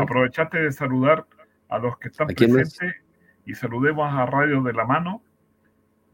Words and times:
Aprovechaste 0.00 0.60
de 0.60 0.72
saludar 0.72 1.26
a 1.68 1.78
los 1.78 1.98
que 1.98 2.08
están 2.08 2.28
presentes 2.28 2.94
y 3.44 3.54
saludemos 3.54 4.12
a 4.12 4.26
Radio 4.26 4.62
de 4.62 4.72
la 4.72 4.84
Mano, 4.84 5.22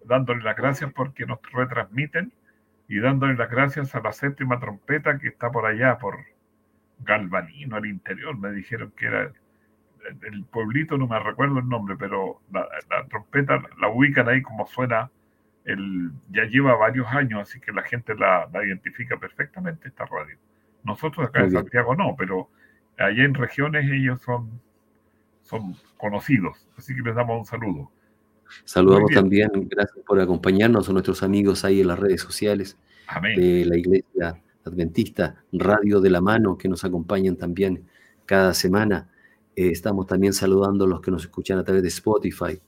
dándole 0.05 0.43
las 0.43 0.57
gracias 0.57 0.93
porque 0.93 1.27
nos 1.27 1.39
retransmiten 1.53 2.33
y 2.89 3.01
dándole 3.01 3.35
las 3.35 3.51
gracias 3.51 3.95
a 3.95 4.01
la 4.01 4.13
séptima 4.13 4.59
trompeta 4.59 5.19
que 5.19 5.29
está 5.29 5.51
por 5.51 5.67
allá, 5.67 5.99
por 5.99 6.17
Galvanino, 7.01 7.77
al 7.77 7.87
interior. 7.87 8.37
Me 8.39 8.51
dijeron 8.53 8.93
que 8.97 9.07
era 9.07 9.33
el 10.23 10.45
pueblito, 10.45 10.97
no 10.97 11.07
me 11.07 11.19
recuerdo 11.19 11.59
el 11.59 11.69
nombre, 11.69 11.97
pero 11.97 12.41
la, 12.51 12.67
trompeta 13.09 13.63
la 13.79 13.89
ubican 13.89 14.29
ahí 14.29 14.43
como 14.43 14.67
suena. 14.67 15.11
El, 15.65 16.13
ya 16.31 16.45
lleva 16.45 16.77
varios 16.77 17.07
años, 17.09 17.43
así 17.43 17.61
que 17.61 17.73
la 17.73 17.83
gente 17.83 18.15
la, 18.15 18.49
identifica 18.65 19.19
perfectamente 19.19 19.89
esta 19.89 20.07
radio. 20.07 20.39
Nosotros 20.83 21.29
acá 21.29 21.41
en 21.41 21.51
Santiago 21.51 21.95
no, 21.95 22.17
pero 22.17 22.49
allá 22.99 23.25
en 23.25 23.35
regiones 23.35 23.91
ellos 23.91 24.21
son, 24.23 24.51
son 25.43 25.75
conocidos, 25.97 26.67
así 26.77 26.95
que 26.95 27.03
les 27.03 27.15
damos 27.15 27.39
un 27.41 27.47
saludo. 27.47 27.91
Saludamos 28.65 29.11
también, 29.13 29.51
gracias 29.69 30.05
por 30.07 30.21
acompañarnos 30.21 30.89
a 30.89 30.93
nuestros 30.93 31.23
amigos 31.23 31.65
ahí 31.65 31.81
en 31.81 31.89
las 31.89 31.99
redes 31.99 32.21
sociales 32.21 32.77
de 33.37 33.65
la 33.67 33.77
Iglesia 33.77 34.41
Adventista, 34.65 35.43
Radio 35.53 36.01
de 36.01 36.11
la 36.11 36.21
Mano, 36.21 36.57
que 36.57 36.69
nos 36.69 36.85
acompañan 36.85 37.37
también 37.37 37.85
cada 38.27 38.55
semana. 38.55 39.11
Eh, 39.55 39.71
estamos 39.71 40.07
también 40.07 40.33
saludando 40.33 40.85
a 40.85 40.89
los 40.89 41.01
que 41.01 41.11
nos 41.11 41.23
escuchan 41.23 41.59
a 41.59 41.65
través 41.65 41.83
de 41.83 41.89
Spotify 41.89 42.61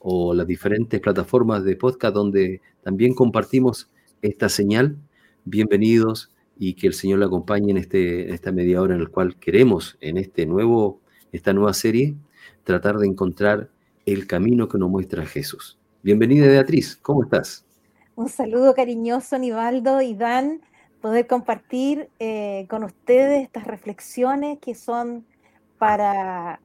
o 0.00 0.34
las 0.34 0.46
diferentes 0.46 1.00
plataformas 1.00 1.64
de 1.64 1.76
podcast 1.76 2.14
donde 2.14 2.60
también 2.82 3.14
compartimos 3.14 3.90
esta 4.22 4.48
señal. 4.48 4.96
Bienvenidos 5.44 6.32
y 6.58 6.74
que 6.74 6.88
el 6.88 6.94
Señor 6.94 7.20
le 7.20 7.26
acompañe 7.26 7.70
en, 7.70 7.76
este, 7.76 8.32
esta 8.34 8.50
media 8.50 8.82
hora 8.82 8.94
en 8.94 9.04
la 9.04 9.08
cual 9.08 9.36
queremos, 9.36 9.96
en 10.00 10.16
este 10.16 10.44
nuevo, 10.44 11.00
esta 11.32 11.52
nueva 11.52 11.72
serie, 11.72 12.16
tratar 12.64 12.96
de 12.98 13.06
encontrar 13.06 13.70
el 14.04 14.26
camino 14.26 14.68
que 14.68 14.78
nos 14.78 14.90
muestra 14.90 15.24
Jesús. 15.24 15.78
Bienvenida 16.02 16.46
Beatriz, 16.46 16.96
¿cómo 16.96 17.22
estás? 17.22 17.64
Un 18.16 18.28
saludo 18.28 18.74
cariñoso, 18.74 19.38
Nivaldo 19.38 20.02
y 20.02 20.14
Dan, 20.14 20.60
poder 21.00 21.28
compartir 21.28 22.08
eh, 22.18 22.66
con 22.68 22.82
ustedes 22.82 23.44
estas 23.44 23.64
reflexiones 23.64 24.58
que 24.58 24.74
son 24.74 25.24
para 25.78 26.60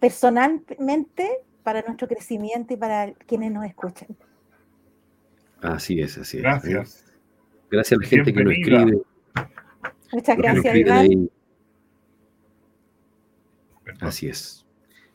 personalmente, 0.00 1.30
para 1.62 1.82
nuestro 1.82 2.08
crecimiento 2.08 2.74
y 2.74 2.76
para 2.76 3.12
quienes 3.12 3.52
nos 3.52 3.64
escuchan. 3.64 4.08
Así 5.60 6.00
es, 6.00 6.18
así 6.18 6.38
es. 6.38 6.42
Gracias. 6.42 7.11
Gracias 7.72 7.98
a 7.98 8.02
la 8.02 8.06
gente 8.06 8.34
que 8.34 8.44
nos 8.44 8.52
escribe. 8.52 9.02
Muchas 10.12 10.36
gracias, 10.36 10.76
Iván. 10.76 11.30
Así 13.98 14.28
es. 14.28 14.66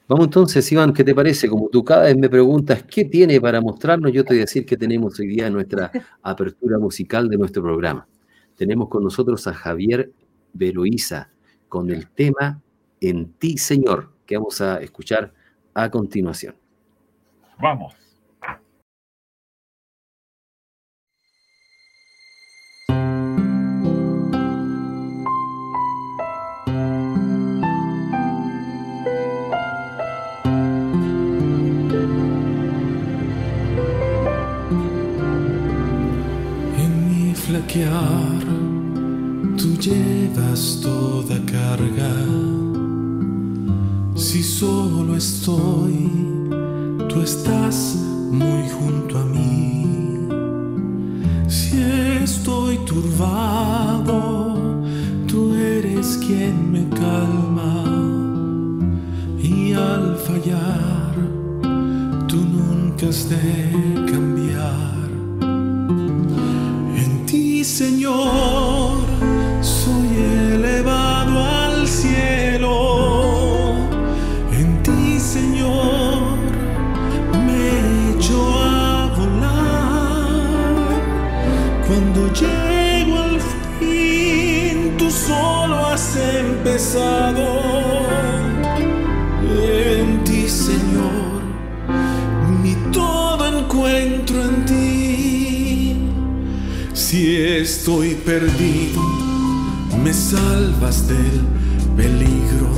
Vamos 0.08 0.26
entonces, 0.26 0.72
Iván, 0.72 0.92
¿qué 0.92 1.04
te 1.04 1.14
parece? 1.14 1.48
Como 1.48 1.70
tú 1.70 1.84
cada 1.84 2.06
vez 2.06 2.18
me 2.18 2.30
preguntas 2.30 2.82
qué 2.82 3.06
tiene 3.06 3.40
para 3.40 3.62
mostrarnos, 3.62 4.12
yo 4.12 4.24
te 4.24 4.30
voy 4.30 4.38
a 4.40 4.42
decir 4.42 4.66
que 4.66 4.76
tenemos 4.76 5.20
hoy 5.20 5.28
día 5.28 5.52
nuestra 5.52 5.92
apertura 6.24 6.80
musical 6.80 7.30
de 7.30 7.38
nuestro 7.38 7.62
programa. 7.62 8.08
Tenemos 8.56 8.90
con 8.90 9.04
nosotros 9.04 9.46
a 9.46 9.54
Javier 9.54 10.12
Veroiza 10.54 11.30
con 11.70 11.92
el 11.92 12.10
tema 12.10 12.60
En 13.00 13.34
ti, 13.34 13.60
Señor, 13.60 14.14
que 14.26 14.36
vamos 14.36 14.60
a 14.62 14.82
escuchar 14.82 15.32
a 15.76 15.92
continuación. 15.92 16.56
Vamos. 17.60 18.07
Tú 39.58 39.76
llevas 39.80 40.80
toda 40.82 41.38
carga. 41.46 42.14
Si 44.16 44.44
solo 44.44 45.16
estoy, 45.16 46.10
tú 47.10 47.22
estás 47.22 47.98
muy 48.32 48.70
junto 48.70 49.18
a 49.18 49.26
mí. 49.26 50.28
Si 51.48 51.82
estoy 52.24 52.78
turbado, 52.86 54.56
tú 55.28 55.54
eres 55.56 56.18
quien 56.18 56.72
me 56.72 56.88
calma. 56.90 57.84
Y 59.42 59.74
al 59.74 60.16
fallar, 60.18 61.16
tú 62.28 62.38
nunca 62.38 63.08
has 63.08 63.30
de 63.30 64.06
cambiar. 64.12 64.37
Señor, 67.68 69.06
soy 69.62 70.08
elevado 70.54 71.44
al 71.44 71.86
cielo. 71.86 73.76
En 74.52 74.82
ti, 74.82 75.20
Señor, 75.20 76.38
me 77.46 78.16
echo 78.16 78.40
a 78.58 79.12
volar. 79.18 80.48
Cuando 81.86 82.32
llego 82.34 83.20
al 83.20 83.42
fin, 83.80 84.96
tú 84.98 85.12
solo 85.12 85.88
has 85.88 86.16
empezado. 86.16 87.46
Si 97.18 97.36
estoy 97.36 98.14
perdido, 98.14 99.02
me 100.04 100.14
salvas 100.14 101.08
del 101.08 101.42
peligro. 101.96 102.70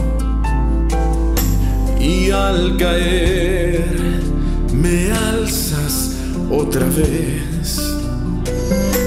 Y 2.00 2.32
al 2.32 2.78
caer, 2.78 4.22
me 4.72 5.12
alzas 5.12 6.16
otra 6.50 6.86
vez. 6.86 7.82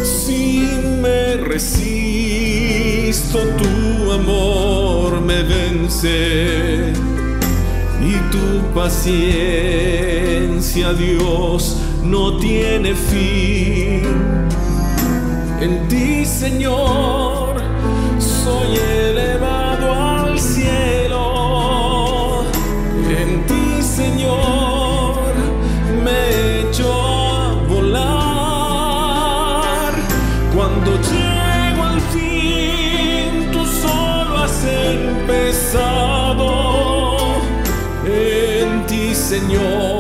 Si 0.04 0.68
me 1.00 1.38
resisto, 1.38 3.38
tu 3.56 4.12
amor 4.12 5.22
me 5.22 5.42
vence. 5.44 6.92
Y 8.02 8.16
tu 8.30 8.60
paciencia, 8.74 10.92
Dios, 10.92 11.78
no 12.04 12.36
tiene 12.36 12.94
fin 12.94 14.51
en 15.62 15.88
ti, 15.88 16.26
Señor, 16.26 17.62
soy 18.18 18.76
elevado 18.76 19.92
al 19.92 20.40
cielo. 20.40 22.42
En 23.08 23.46
ti, 23.46 23.80
Señor, 23.80 25.22
me 26.04 26.62
echo 26.62 26.92
a 26.92 27.54
volar. 27.68 28.02
Cuando 30.52 30.98
llego 31.10 31.84
al 31.84 32.00
fin, 32.12 33.48
tú 33.52 33.64
solo 33.64 34.38
has 34.38 34.64
empezado. 34.64 36.48
En 38.04 38.84
ti, 38.86 39.14
Señor. 39.14 39.91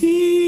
En 0.00 0.47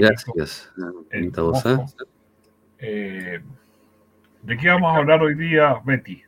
Gracias, 0.00 0.72
eh, 2.78 3.40
¿De 4.42 4.56
qué 4.56 4.68
vamos 4.68 4.94
a 4.94 4.98
hablar 4.98 5.22
hoy 5.22 5.34
día, 5.34 5.80
Betty? 5.84 6.22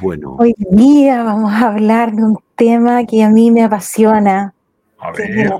Bueno. 0.00 0.36
Hoy 0.38 0.54
día 0.56 1.22
vamos 1.22 1.52
a 1.52 1.68
hablar 1.68 2.12
de 2.12 2.22
un 2.22 2.38
tema 2.56 3.04
que 3.04 3.22
a 3.22 3.28
mí 3.28 3.50
me 3.50 3.62
apasiona. 3.62 4.54
A 4.98 5.12
ver. 5.12 5.52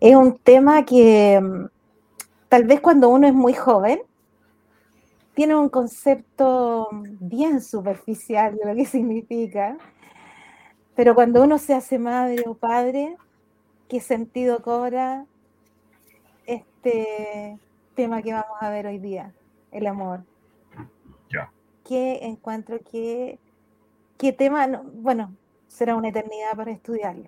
Es 0.00 0.16
un 0.16 0.36
tema 0.38 0.84
que 0.84 1.40
mm, 1.40 1.66
tal 2.48 2.64
vez 2.64 2.80
cuando 2.80 3.08
uno 3.08 3.28
es 3.28 3.34
muy 3.34 3.52
joven 3.52 4.00
tiene 5.34 5.54
un 5.54 5.68
concepto 5.68 6.88
bien 6.92 7.60
superficial 7.60 8.56
de 8.56 8.68
lo 8.68 8.74
que 8.74 8.84
significa, 8.86 9.76
pero 10.96 11.14
cuando 11.14 11.44
uno 11.44 11.58
se 11.58 11.74
hace 11.74 11.98
madre 11.98 12.42
o 12.46 12.54
padre, 12.54 13.16
qué 13.90 14.00
sentido 14.00 14.62
cobra 14.62 15.26
este 16.46 17.58
tema 17.96 18.22
que 18.22 18.32
vamos 18.32 18.56
a 18.60 18.70
ver 18.70 18.86
hoy 18.86 18.98
día, 18.98 19.34
el 19.72 19.86
amor. 19.88 20.20
Ya. 21.28 21.50
¿Qué 21.86 22.20
encuentro 22.22 22.78
que, 22.88 23.40
qué 24.16 24.32
tema, 24.32 24.68
bueno, 24.94 25.34
será 25.66 25.96
una 25.96 26.08
eternidad 26.08 26.56
para 26.56 26.70
estudiarlo? 26.70 27.26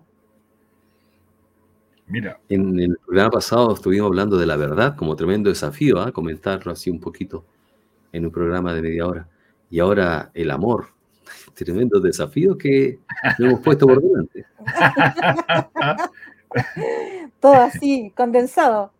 Mira. 2.06 2.38
En 2.48 2.78
el 2.78 2.96
programa 3.04 3.30
pasado 3.32 3.74
estuvimos 3.74 4.06
hablando 4.06 4.36
de 4.36 4.46
la 4.46 4.56
verdad 4.56 4.94
como 4.96 5.16
tremendo 5.16 5.50
desafío, 5.50 5.98
¿ah? 6.00 6.12
comentarlo 6.12 6.70
así 6.70 6.90
un 6.90 7.00
poquito 7.00 7.44
en 8.12 8.24
un 8.24 8.30
programa 8.30 8.72
de 8.72 8.82
media 8.82 9.06
hora. 9.08 9.28
Y 9.68 9.80
ahora 9.80 10.30
el 10.32 10.48
amor, 10.52 10.90
tremendo 11.54 11.98
desafío 11.98 12.56
que 12.56 13.00
lo 13.38 13.46
hemos 13.48 13.60
puesto 13.60 13.84
por 13.84 14.00
delante. 14.00 14.46
Todo 17.40 17.54
así, 17.54 18.12
condensado. 18.16 18.92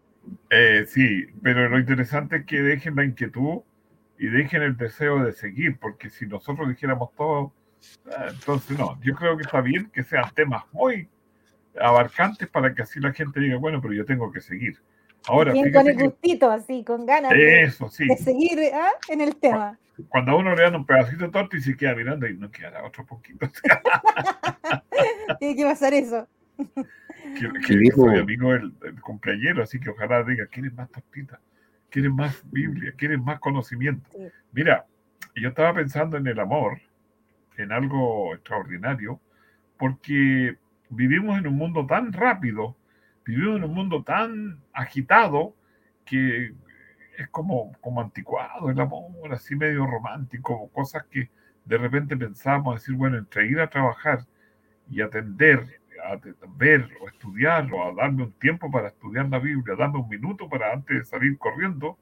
Eh, 0.50 0.84
sí, 0.87 1.26
pero 1.43 1.69
lo 1.69 1.78
interesante 1.78 2.37
es 2.37 2.46
que 2.46 2.62
dejen 2.62 2.96
la 2.96 3.04
inquietud 3.04 3.60
y 4.19 4.26
dejen 4.26 4.62
el 4.62 4.76
deseo 4.76 5.25
de 5.25 5.32
seguir, 5.32 5.78
porque 5.78 6.10
si 6.10 6.26
nosotros 6.26 6.69
dijéramos 6.69 7.12
todo, 7.16 7.52
eh, 8.06 8.28
entonces 8.31 8.78
no, 8.78 9.00
yo 9.02 9.14
creo 9.14 9.37
que 9.37 9.43
está 9.43 9.60
bien 9.60 9.90
que 9.93 10.04
sean 10.04 10.25
temas 10.34 10.64
muy 10.72 11.08
abarcantes 11.81 12.49
para 12.49 12.75
que 12.75 12.82
así 12.82 13.00
la 13.00 13.12
gente 13.12 13.40
diga, 13.40 13.56
bueno, 13.56 13.81
pero 13.81 13.94
yo 13.94 14.04
tengo 14.04 14.31
que 14.31 14.40
seguir. 14.40 14.78
Ahora, 15.26 15.52
con 15.52 15.87
el 15.87 15.96
gustito, 15.96 16.50
así, 16.50 16.84
con 16.84 17.06
ganas 17.06 17.32
eso, 17.32 17.88
de, 17.99 18.06
de, 18.06 18.16
seguir 18.16 18.58
¿ah? 18.75 18.90
en 19.08 19.20
el 19.20 19.37
tema. 19.37 19.78
Cuando 20.08 20.32
a 20.32 20.37
uno 20.37 20.54
le 20.54 20.62
dan 20.62 20.75
un 20.75 20.87
pedacito 20.87 21.25
de 21.26 21.31
torta 21.31 21.56
y 21.56 21.60
se 21.60 21.76
queda 21.76 21.94
mirando 21.94 22.26
y 22.26 22.37
no 22.37 22.50
queda 22.50 22.84
otro 22.84 23.06
poquito. 23.06 23.49
Tiene 25.38 25.56
que 25.56 25.64
pasar 25.64 25.94
eso. 25.94 26.26
Que, 27.38 27.90
soy 27.94 28.19
amigo 28.19 28.52
del, 28.52 28.73
cumpleañero, 29.00 29.62
así 29.62 29.81
que 29.81 29.90
ojalá 29.90 30.23
diga, 30.23 30.46
¿quieren 30.46 30.75
más 30.75 30.90
tortita? 30.90 31.40
¿Quieren 31.90 32.14
más 32.14 32.43
Biblia? 32.50 32.93
¿Quieren 32.96 33.25
más 33.25 33.40
conocimiento? 33.40 34.08
Mira, 34.52 34.87
yo 35.34 35.49
estaba 35.49 35.75
pensando 35.75 36.17
en 36.17 36.26
el 36.26 36.38
amor, 36.38 36.81
en 37.56 37.73
algo 37.73 38.34
extraordinario, 38.34 39.20
porque 39.79 40.56
vivimos 40.88 41.38
en 41.38 41.46
un 41.46 41.56
mundo 41.56 41.87
tan 41.87 42.12
rápido, 42.12 42.76
vivimos 43.25 43.56
en 43.56 43.64
un 43.64 43.75
mundo 43.75 44.02
tan 44.02 44.61
agitado, 44.73 45.55
que 46.05 46.55
es 47.17 47.28
como, 47.28 47.73
como 47.81 48.00
anticuado 48.00 48.70
el 48.70 48.81
amor, 48.81 49.32
así 49.32 49.55
medio 49.56 49.87
romántico, 49.87 50.69
cosas 50.70 51.05
que 51.11 51.31
de 51.64 51.78
repente 51.78 52.17
pensamos 52.17 52.76
decir, 52.76 52.94
bueno, 52.94 53.19
entre 53.19 53.46
ir 53.46 53.61
a 53.61 53.70
trabajar 53.70 54.26
y 54.90 55.00
atender 55.00 55.81
a 56.02 56.19
ver 56.56 56.88
o 57.00 57.08
estudiar 57.08 57.72
o 57.72 57.84
a 57.84 57.94
darme 57.94 58.25
un 58.25 58.32
tiempo 58.32 58.70
para 58.70 58.88
estudiar 58.88 59.28
la 59.28 59.38
Biblia, 59.38 59.76
darme 59.76 60.00
un 60.00 60.08
minuto 60.08 60.49
para 60.49 60.72
antes 60.72 60.99
de 60.99 61.04
salir 61.04 61.38
corriendo, 61.38 61.96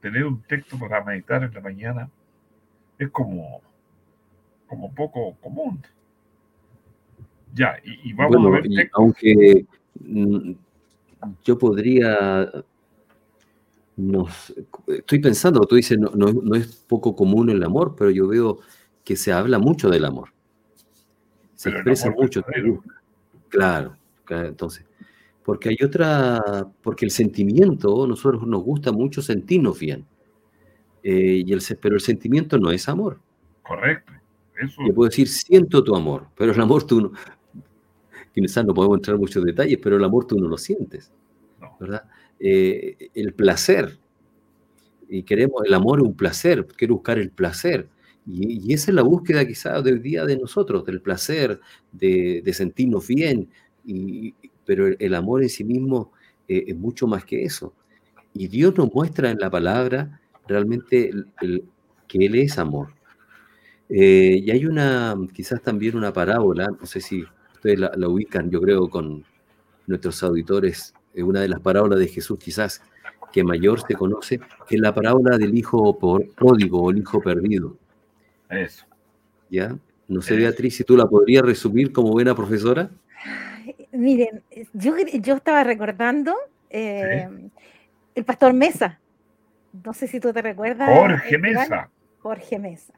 tener 0.00 0.24
un 0.24 0.40
texto 0.42 0.78
para 0.78 1.02
meditar 1.04 1.42
en 1.42 1.52
la 1.52 1.60
mañana, 1.60 2.10
es 2.98 3.10
como, 3.10 3.60
como 4.66 4.92
poco 4.94 5.34
común. 5.40 5.82
Ya, 7.54 7.76
y, 7.84 8.12
vamos 8.14 8.46
a 8.46 8.50
ver. 8.50 8.90
aunque 8.94 9.66
mm, 10.00 10.52
yo 11.44 11.58
podría. 11.58 12.50
Nos, 13.94 14.54
estoy 14.86 15.18
pensando, 15.18 15.60
tú 15.66 15.76
dices, 15.76 15.98
no, 15.98 16.10
no, 16.14 16.54
es 16.56 16.74
poco 16.88 17.14
común 17.14 17.50
el 17.50 17.62
amor, 17.62 17.94
pero 17.96 18.10
yo 18.10 18.26
veo 18.26 18.60
que 19.04 19.16
se 19.16 19.32
habla 19.32 19.58
mucho 19.58 19.90
del 19.90 20.06
amor. 20.06 20.30
Se 21.54 21.68
expresa 21.68 22.10
mucho. 22.10 22.42
Claro, 23.52 23.98
entonces, 24.30 24.82
porque 25.44 25.68
hay 25.68 25.76
otra, 25.84 26.66
porque 26.82 27.04
el 27.04 27.10
sentimiento, 27.10 28.06
nosotros 28.06 28.46
nos 28.46 28.62
gusta 28.62 28.92
mucho 28.92 29.20
sentirnos 29.20 29.78
bien, 29.78 30.06
eh, 31.02 31.42
y 31.44 31.52
el, 31.52 31.60
pero 31.78 31.96
el 31.96 32.00
sentimiento 32.00 32.56
no 32.56 32.70
es 32.70 32.88
amor. 32.88 33.20
Correcto. 33.62 34.10
Eso... 34.58 34.80
Yo 34.86 34.94
puedo 34.94 35.10
decir, 35.10 35.28
siento 35.28 35.84
tu 35.84 35.94
amor, 35.94 36.28
pero 36.34 36.52
el 36.52 36.60
amor 36.62 36.84
tú 36.84 37.02
no, 37.02 37.12
quizás 38.34 38.64
no 38.64 38.72
podemos 38.72 38.96
entrar 38.96 39.16
en 39.16 39.20
muchos 39.20 39.44
detalles, 39.44 39.78
pero 39.82 39.96
el 39.96 40.04
amor 40.04 40.26
tú 40.26 40.38
no 40.38 40.48
lo 40.48 40.56
sientes, 40.56 41.12
¿verdad? 41.78 42.04
Eh, 42.40 43.10
el 43.12 43.34
placer, 43.34 43.98
y 45.10 45.24
queremos, 45.24 45.62
el 45.66 45.74
amor 45.74 45.98
es 45.98 46.06
un 46.06 46.16
placer, 46.16 46.66
quiero 46.74 46.94
buscar 46.94 47.18
el 47.18 47.28
placer, 47.28 47.86
y, 48.26 48.72
esa 48.72 48.90
es 48.90 48.94
la 48.94 49.02
búsqueda 49.02 49.46
quizás 49.46 49.82
del 49.82 50.00
día 50.02 50.24
de 50.24 50.36
nosotros, 50.36 50.84
del 50.84 51.00
placer, 51.00 51.60
de, 51.90 52.42
sentirnos 52.52 53.06
bien, 53.06 53.48
pero 54.64 54.86
el, 54.86 55.14
amor 55.14 55.42
en 55.42 55.48
sí 55.48 55.64
mismo 55.64 56.12
eh, 56.48 56.64
es 56.68 56.76
mucho 56.76 57.06
más 57.06 57.24
que 57.24 57.44
eso. 57.44 57.74
Y 58.34 58.48
Dios 58.48 58.76
nos 58.76 58.92
muestra 58.92 59.30
en 59.30 59.38
la 59.38 59.50
palabra 59.50 60.20
realmente 60.46 61.10
que 62.08 62.18
Él 62.26 62.34
es 62.36 62.58
amor. 62.58 62.94
Eh, 63.88 64.40
y 64.44 64.50
hay 64.50 64.64
una, 64.64 65.16
quizás 65.34 65.60
también 65.60 65.96
una 65.96 66.12
parábola, 66.12 66.68
no 66.68 66.86
sé 66.86 67.00
si 67.00 67.24
ustedes 67.54 67.78
la, 67.78 67.92
la 67.96 68.08
ubican, 68.08 68.50
yo 68.50 68.60
creo, 68.60 68.88
con 68.88 69.24
nuestros 69.86 70.22
auditores, 70.22 70.94
es 71.12 71.22
una 71.22 71.40
de 71.40 71.48
las 71.48 71.60
parábolas 71.60 71.98
de 71.98 72.08
Jesús 72.08 72.38
quizás 72.38 72.80
que 73.32 73.42
mayor 73.44 73.80
se 73.86 73.94
conoce, 73.94 74.38
que 74.68 74.76
es 74.76 74.80
la 74.80 74.94
parábola 74.94 75.36
del 75.38 75.56
hijo 75.56 75.98
pródigo 76.36 76.82
o 76.82 76.90
el 76.90 76.98
hijo 76.98 77.20
perdido. 77.20 77.76
Eso. 78.52 78.86
¿Ya? 79.50 79.76
No 80.08 80.20
sé, 80.20 80.36
Beatriz, 80.36 80.76
si 80.76 80.84
tú 80.84 80.96
la 80.96 81.06
podrías 81.06 81.42
resumir 81.42 81.92
como 81.92 82.10
buena 82.10 82.34
profesora. 82.34 82.90
Miren, 83.92 84.42
yo, 84.72 84.94
yo 84.98 85.36
estaba 85.36 85.64
recordando 85.64 86.34
eh, 86.70 87.28
el 88.14 88.24
pastor 88.24 88.52
Mesa. 88.52 88.98
No 89.84 89.94
sé 89.94 90.06
si 90.06 90.20
tú 90.20 90.32
te 90.32 90.42
recuerdas. 90.42 90.88
Jorge 90.98 91.38
Mesa. 91.38 91.90
Jorge 92.18 92.58
Mesa. 92.58 92.92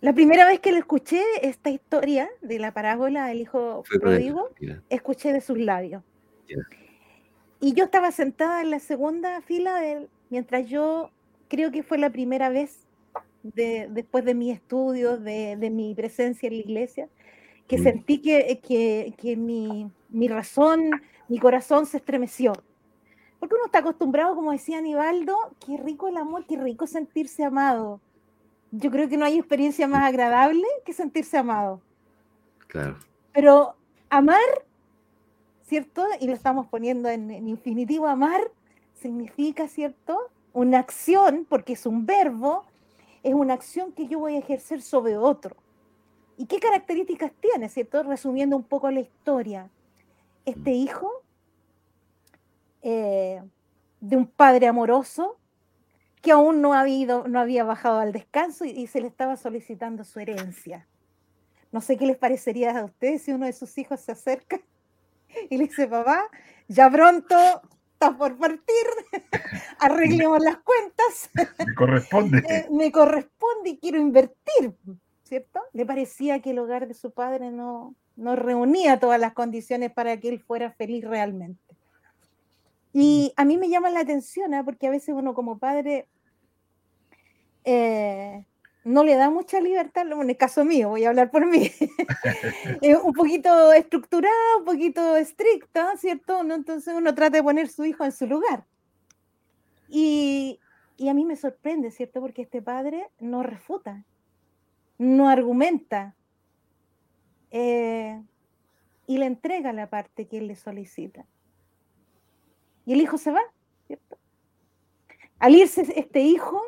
La 0.00 0.12
primera 0.12 0.46
vez 0.46 0.60
que 0.60 0.72
le 0.72 0.78
escuché 0.78 1.22
esta 1.42 1.70
historia 1.70 2.28
de 2.42 2.58
la 2.58 2.72
parábola 2.72 3.26
del 3.26 3.40
hijo 3.40 3.82
pródigo, 4.00 4.50
escuché 4.90 5.32
de 5.32 5.40
sus 5.40 5.58
labios. 5.58 6.02
Y 7.60 7.72
yo 7.72 7.84
estaba 7.84 8.12
sentada 8.12 8.60
en 8.62 8.70
la 8.70 8.78
segunda 8.78 9.40
fila 9.40 9.80
de 9.80 10.06
mientras 10.30 10.68
yo 10.68 11.10
creo 11.48 11.72
que 11.72 11.82
fue 11.82 11.98
la 11.98 12.10
primera 12.10 12.50
vez 12.50 12.85
después 13.54 14.24
de 14.24 14.34
mi 14.34 14.50
estudio, 14.50 15.16
de, 15.16 15.70
mi 15.70 15.94
presencia 15.94 16.48
en 16.48 16.54
la 16.54 16.60
iglesia, 16.60 17.08
que 17.66 17.78
mm. 17.78 17.82
sentí 17.82 18.18
que, 18.18 18.60
que, 19.16 19.36
mi, 19.36 19.90
mi, 20.08 20.28
razón, 20.28 20.90
mi 21.28 21.38
corazón 21.38 21.86
se 21.86 21.98
estremeció. 21.98 22.52
Porque 23.38 23.54
uno 23.54 23.66
está 23.66 23.80
acostumbrado, 23.80 24.34
como 24.34 24.52
decía 24.52 24.78
Anibaldo, 24.78 25.36
qué 25.64 25.76
rico 25.76 26.08
el 26.08 26.16
amor, 26.16 26.46
qué 26.46 26.56
rico 26.56 26.86
sentirse 26.86 27.44
amado. 27.44 28.00
Yo 28.70 28.90
creo 28.90 29.08
que 29.08 29.16
no 29.16 29.24
hay 29.24 29.38
experiencia 29.38 29.86
más 29.86 30.04
agradable 30.04 30.66
que 30.84 30.92
sentirse 30.92 31.36
amado. 31.36 31.80
Claro. 32.66 32.96
Pero 33.32 33.76
amar, 34.08 34.40
¿cierto? 35.66 36.04
Y 36.20 36.26
lo 36.26 36.32
estamos 36.32 36.66
poniendo 36.66 37.08
en, 37.08 37.30
en 37.30 37.48
infinitivo, 37.48 38.06
amar 38.06 38.40
significa, 38.94 39.68
¿cierto? 39.68 40.18
Una 40.52 40.78
acción, 40.78 41.46
porque 41.48 41.74
es 41.74 41.86
un 41.86 42.06
verbo, 42.06 42.64
es 43.26 43.34
una 43.34 43.54
acción 43.54 43.90
que 43.90 44.06
yo 44.06 44.20
voy 44.20 44.36
a 44.36 44.38
ejercer 44.38 44.80
sobre 44.80 45.16
otro. 45.16 45.56
¿Y 46.36 46.46
qué 46.46 46.60
características 46.60 47.32
tiene? 47.40 47.68
¿Cierto? 47.68 48.04
Resumiendo 48.04 48.56
un 48.56 48.62
poco 48.62 48.88
la 48.88 49.00
historia. 49.00 49.68
Este 50.44 50.70
mm. 50.70 50.74
hijo 50.74 51.10
eh, 52.82 53.42
de 54.00 54.16
un 54.16 54.28
padre 54.28 54.68
amoroso 54.68 55.38
que 56.22 56.30
aún 56.30 56.60
no, 56.60 56.72
no 57.26 57.40
había 57.40 57.64
bajado 57.64 57.98
al 57.98 58.12
descanso 58.12 58.64
y, 58.64 58.86
se 58.86 59.00
le 59.00 59.08
estaba 59.08 59.36
solicitando 59.36 60.04
su 60.04 60.20
herencia. 60.20 60.86
No 61.72 61.80
sé 61.80 61.96
qué 61.96 62.06
les 62.06 62.16
parecería 62.16 62.78
a 62.78 62.84
ustedes 62.84 63.22
si 63.22 63.32
uno 63.32 63.46
de 63.46 63.52
sus 63.54 63.76
hijos 63.76 64.00
se 64.00 64.12
acerca 64.12 64.60
y 65.50 65.56
le 65.56 65.64
dice, 65.64 65.88
papá, 65.88 66.28
ya 66.68 66.88
pronto 66.88 67.36
está 67.96 68.16
por 68.16 68.36
partir, 68.36 68.86
arreglemos 69.78 70.42
las 70.42 70.58
cuentas. 70.58 71.30
Me 71.58 71.74
corresponde. 71.74 72.42
Eh, 72.48 72.68
me 72.70 72.92
corresponde 72.92 73.70
y 73.70 73.78
quiero 73.78 73.98
invertir, 73.98 74.74
¿cierto? 75.24 75.60
Le 75.72 75.86
parecía 75.86 76.40
que 76.40 76.50
el 76.50 76.58
hogar 76.58 76.86
de 76.86 76.94
su 76.94 77.10
padre 77.10 77.50
no, 77.50 77.94
no 78.16 78.36
reunía 78.36 79.00
todas 79.00 79.18
las 79.18 79.32
condiciones 79.32 79.92
para 79.92 80.18
que 80.18 80.28
él 80.28 80.40
fuera 80.40 80.70
feliz 80.72 81.04
realmente. 81.04 81.60
Y 82.92 83.32
a 83.36 83.44
mí 83.44 83.56
me 83.56 83.68
llama 83.68 83.90
la 83.90 84.00
atención, 84.00 84.52
¿eh? 84.54 84.62
porque 84.64 84.86
a 84.86 84.90
veces 84.90 85.14
uno 85.14 85.34
como 85.34 85.58
padre 85.58 86.06
eh, 87.64 88.46
no 88.86 89.02
le 89.02 89.16
da 89.16 89.30
mucha 89.30 89.60
libertad, 89.60 90.06
en 90.12 90.30
el 90.30 90.36
caso 90.36 90.64
mío, 90.64 90.90
voy 90.90 91.04
a 91.04 91.08
hablar 91.08 91.32
por 91.32 91.44
mí, 91.44 91.72
un 93.02 93.12
poquito 93.14 93.72
estructurado, 93.72 94.58
un 94.60 94.64
poquito 94.64 95.16
estricta, 95.16 95.96
¿cierto? 95.96 96.40
Entonces 96.40 96.94
uno 96.96 97.12
trata 97.12 97.38
de 97.38 97.42
poner 97.42 97.68
su 97.68 97.84
hijo 97.84 98.04
en 98.04 98.12
su 98.12 98.28
lugar. 98.28 98.64
Y, 99.88 100.60
y 100.96 101.08
a 101.08 101.14
mí 101.14 101.24
me 101.24 101.34
sorprende, 101.34 101.90
¿cierto? 101.90 102.20
Porque 102.20 102.42
este 102.42 102.62
padre 102.62 103.10
no 103.18 103.42
refuta, 103.42 104.04
no 104.98 105.28
argumenta 105.28 106.14
eh, 107.50 108.22
y 109.08 109.18
le 109.18 109.26
entrega 109.26 109.72
la 109.72 109.90
parte 109.90 110.28
que 110.28 110.38
él 110.38 110.46
le 110.46 110.54
solicita. 110.54 111.26
Y 112.84 112.92
el 112.92 113.00
hijo 113.00 113.18
se 113.18 113.32
va, 113.32 113.42
¿cierto? 113.88 114.16
Al 115.40 115.56
irse 115.56 115.92
este 115.96 116.20
hijo, 116.20 116.62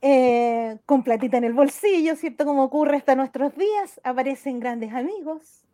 eh, 0.00 0.78
con 0.86 1.02
platita 1.02 1.38
en 1.38 1.44
el 1.44 1.52
bolsillo, 1.52 2.16
¿cierto? 2.16 2.44
Como 2.44 2.64
ocurre 2.64 2.96
hasta 2.96 3.14
nuestros 3.14 3.54
días, 3.56 4.00
aparecen 4.04 4.60
grandes 4.60 4.92
amigos, 4.92 5.64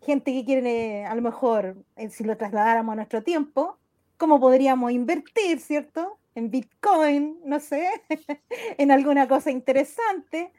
gente 0.00 0.32
que 0.32 0.44
quiere, 0.44 1.04
a 1.04 1.14
lo 1.14 1.22
mejor, 1.22 1.76
eh, 1.96 2.08
si 2.10 2.24
lo 2.24 2.36
trasladáramos 2.36 2.92
a 2.92 2.96
nuestro 2.96 3.22
tiempo, 3.22 3.78
cómo 4.16 4.40
podríamos 4.40 4.92
invertir, 4.92 5.60
¿cierto? 5.60 6.18
En 6.34 6.50
Bitcoin, 6.50 7.40
no 7.44 7.60
sé, 7.60 7.88
en 8.78 8.90
alguna 8.90 9.28
cosa 9.28 9.50
interesante. 9.50 10.52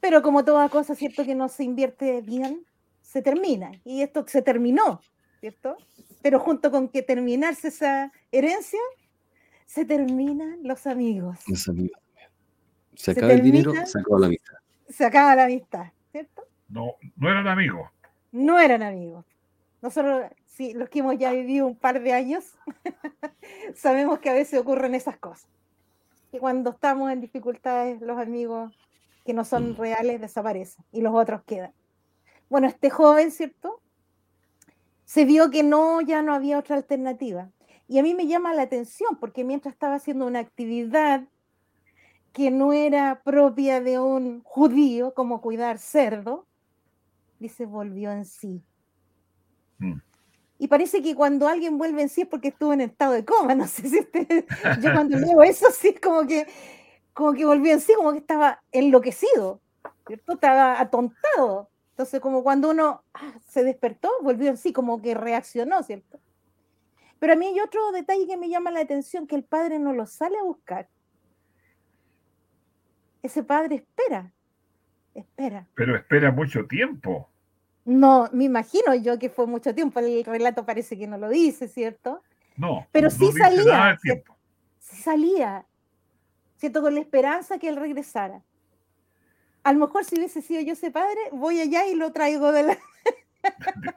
Pero 0.00 0.22
como 0.22 0.44
toda 0.44 0.68
cosa, 0.68 0.94
¿cierto? 0.94 1.24
Que 1.24 1.34
no 1.34 1.48
se 1.48 1.64
invierte 1.64 2.22
bien, 2.22 2.64
se 3.00 3.22
termina. 3.22 3.72
Y 3.84 4.02
esto 4.02 4.24
se 4.26 4.42
terminó, 4.42 5.00
¿cierto? 5.40 5.76
pero 6.22 6.38
junto 6.38 6.70
con 6.70 6.88
que 6.88 7.02
terminarse 7.02 7.68
esa 7.68 8.12
herencia, 8.30 8.78
se 9.66 9.84
terminan 9.84 10.58
los 10.62 10.86
amigos. 10.86 11.38
Los 11.48 11.68
amigos. 11.68 12.00
Se 12.94 13.12
acaba 13.12 13.32
el 13.32 13.42
dinero, 13.42 13.72
se 13.86 13.98
acaba 13.98 14.18
la 14.20 14.26
amistad. 14.26 14.54
Se 14.88 15.04
acaba 15.04 15.36
la 15.36 15.44
amistad, 15.44 15.86
¿cierto? 16.10 16.42
No, 16.68 16.94
no 17.16 17.30
eran 17.30 17.48
amigos. 17.48 17.90
No 18.30 18.58
eran 18.58 18.82
amigos. 18.82 19.24
Nosotros, 19.80 20.30
sí, 20.46 20.74
los 20.74 20.88
que 20.88 21.00
hemos 21.00 21.18
ya 21.18 21.32
vivido 21.32 21.66
un 21.66 21.76
par 21.76 22.00
de 22.00 22.12
años, 22.12 22.54
sabemos 23.74 24.18
que 24.18 24.30
a 24.30 24.34
veces 24.34 24.60
ocurren 24.60 24.94
esas 24.94 25.16
cosas. 25.16 25.48
Que 26.30 26.38
cuando 26.38 26.70
estamos 26.70 27.10
en 27.10 27.20
dificultades, 27.20 28.00
los 28.00 28.18
amigos 28.18 28.72
que 29.24 29.32
no 29.32 29.44
son 29.44 29.72
mm. 29.72 29.76
reales 29.76 30.20
desaparecen 30.20 30.84
y 30.92 31.00
los 31.00 31.14
otros 31.14 31.42
quedan. 31.44 31.72
Bueno, 32.48 32.68
este 32.68 32.90
joven, 32.90 33.30
¿cierto? 33.30 33.82
se 35.12 35.26
vio 35.26 35.50
que 35.50 35.62
no, 35.62 36.00
ya 36.00 36.22
no 36.22 36.32
había 36.32 36.58
otra 36.58 36.76
alternativa. 36.76 37.50
Y 37.92 37.98
a 37.98 38.02
mí 38.02 38.14
me 38.14 38.26
llama 38.26 38.54
la 38.54 38.62
atención 38.62 39.18
porque 39.20 39.44
mientras 39.44 39.74
estaba 39.74 39.96
haciendo 39.96 40.26
una 40.26 40.38
actividad 40.38 41.24
que 42.32 42.50
no 42.50 42.72
era 42.72 43.20
propia 43.22 43.82
de 43.82 43.98
un 43.98 44.42
judío, 44.44 45.12
como 45.12 45.42
cuidar 45.42 45.76
cerdo, 45.76 46.46
dice, 47.38 47.66
volvió 47.66 48.10
en 48.10 48.24
sí. 48.24 48.62
Mm. 49.76 50.00
Y 50.58 50.68
parece 50.68 51.02
que 51.02 51.14
cuando 51.14 51.46
alguien 51.46 51.76
vuelve 51.76 52.00
en 52.00 52.08
sí 52.08 52.22
es 52.22 52.28
porque 52.28 52.48
estuvo 52.48 52.72
en 52.72 52.80
estado 52.80 53.12
de 53.12 53.26
coma. 53.26 53.54
No 53.54 53.66
sé 53.66 53.86
si 53.86 54.00
usted, 54.00 54.46
yo 54.80 54.90
cuando 54.94 55.18
leo 55.18 55.42
eso 55.42 55.66
sí 55.70 55.88
es 55.88 56.00
como 56.00 56.26
que, 56.26 56.46
como 57.12 57.34
que 57.34 57.44
volvió 57.44 57.74
en 57.74 57.80
sí, 57.82 57.92
como 57.94 58.12
que 58.12 58.20
estaba 58.20 58.62
enloquecido, 58.72 59.60
¿cierto? 60.06 60.32
Estaba 60.32 60.80
atontado. 60.80 61.68
Entonces, 61.90 62.20
como 62.20 62.42
cuando 62.42 62.70
uno 62.70 63.02
ah, 63.12 63.34
se 63.46 63.62
despertó, 63.62 64.10
volvió 64.22 64.48
en 64.48 64.56
sí, 64.56 64.72
como 64.72 65.02
que 65.02 65.12
reaccionó, 65.12 65.82
¿cierto? 65.82 66.18
Pero 67.22 67.34
a 67.34 67.36
mí 67.36 67.46
hay 67.46 67.60
otro 67.60 67.92
detalle 67.92 68.26
que 68.26 68.36
me 68.36 68.48
llama 68.48 68.72
la 68.72 68.80
atención, 68.80 69.28
que 69.28 69.36
el 69.36 69.44
padre 69.44 69.78
no 69.78 69.92
lo 69.92 70.06
sale 70.06 70.36
a 70.40 70.42
buscar. 70.42 70.88
Ese 73.22 73.44
padre 73.44 73.76
espera, 73.76 74.32
espera. 75.14 75.68
Pero 75.76 75.94
espera 75.94 76.32
mucho 76.32 76.66
tiempo. 76.66 77.30
No, 77.84 78.28
me 78.32 78.42
imagino 78.42 78.92
yo 78.96 79.20
que 79.20 79.30
fue 79.30 79.46
mucho 79.46 79.72
tiempo. 79.72 80.00
El 80.00 80.24
relato 80.24 80.66
parece 80.66 80.98
que 80.98 81.06
no 81.06 81.16
lo 81.16 81.28
dice, 81.28 81.68
¿cierto? 81.68 82.24
No. 82.56 82.88
Pero 82.90 83.08
sí 83.08 83.30
salía. 83.30 83.96
Sí 84.80 84.96
salía. 84.96 85.64
¿Cierto? 86.56 86.82
Con 86.82 86.96
la 86.96 87.00
esperanza 87.02 87.56
que 87.60 87.68
él 87.68 87.76
regresara 87.76 88.42
a 89.64 89.72
lo 89.72 89.78
mejor 89.78 90.04
si 90.04 90.16
hubiese 90.16 90.42
sido 90.42 90.60
yo 90.62 90.72
ese 90.72 90.90
padre, 90.90 91.20
voy 91.30 91.60
allá 91.60 91.86
y 91.86 91.94
lo 91.94 92.10
traigo 92.12 92.50
de 92.50 92.64
la... 92.64 92.78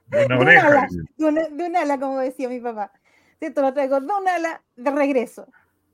de 0.10 0.26
una 0.28 0.38
oreja. 0.40 0.88
De, 1.18 1.66
un 1.66 1.76
ala, 1.76 2.00
como 2.00 2.20
decía 2.20 2.50
mi 2.50 2.60
papá. 2.60 2.92
¿Cierto? 3.40 3.62
Lo 3.62 3.74
traigo 3.74 4.00
de 4.00 4.30
ala 4.30 4.64
de 4.76 4.92
regreso. 4.92 5.48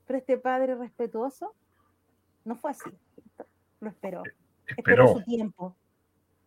Pero 0.06 0.18
este 0.18 0.38
padre 0.38 0.74
respetuoso 0.74 1.54
no 2.44 2.56
fue 2.56 2.72
así. 2.72 2.90
Lo 3.80 3.88
esperó. 3.88 4.22
Esperó. 4.66 5.08
su 5.08 5.22
tiempo. 5.24 5.76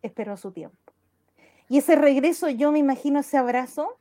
Esperó 0.02 0.36
su 0.36 0.52
tiempo. 0.52 0.76
Y 1.68 1.78
ese 1.78 1.96
regreso, 1.96 2.48
yo 2.48 2.70
me 2.72 2.78
imagino 2.78 3.20
ese 3.20 3.36
abrazo. 3.36 3.98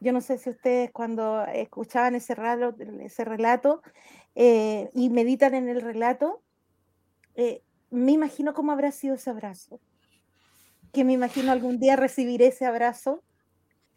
Yo 0.00 0.12
no 0.12 0.20
sé 0.20 0.38
si 0.38 0.50
ustedes 0.50 0.90
cuando 0.92 1.44
escuchaban 1.46 2.14
ese 2.14 2.34
relato, 2.34 2.76
ese 3.00 3.24
relato 3.24 3.82
eh, 4.34 4.90
y 4.92 5.08
meditan 5.08 5.54
en 5.54 5.68
el 5.68 5.80
relato, 5.80 6.42
eh, 7.34 7.62
me 7.90 8.12
imagino 8.12 8.52
cómo 8.52 8.72
habrá 8.72 8.92
sido 8.92 9.14
ese 9.14 9.30
abrazo. 9.30 9.80
Que 10.92 11.04
me 11.04 11.14
imagino 11.14 11.52
algún 11.52 11.78
día 11.78 11.96
recibir 11.96 12.42
ese 12.42 12.66
abrazo. 12.66 13.22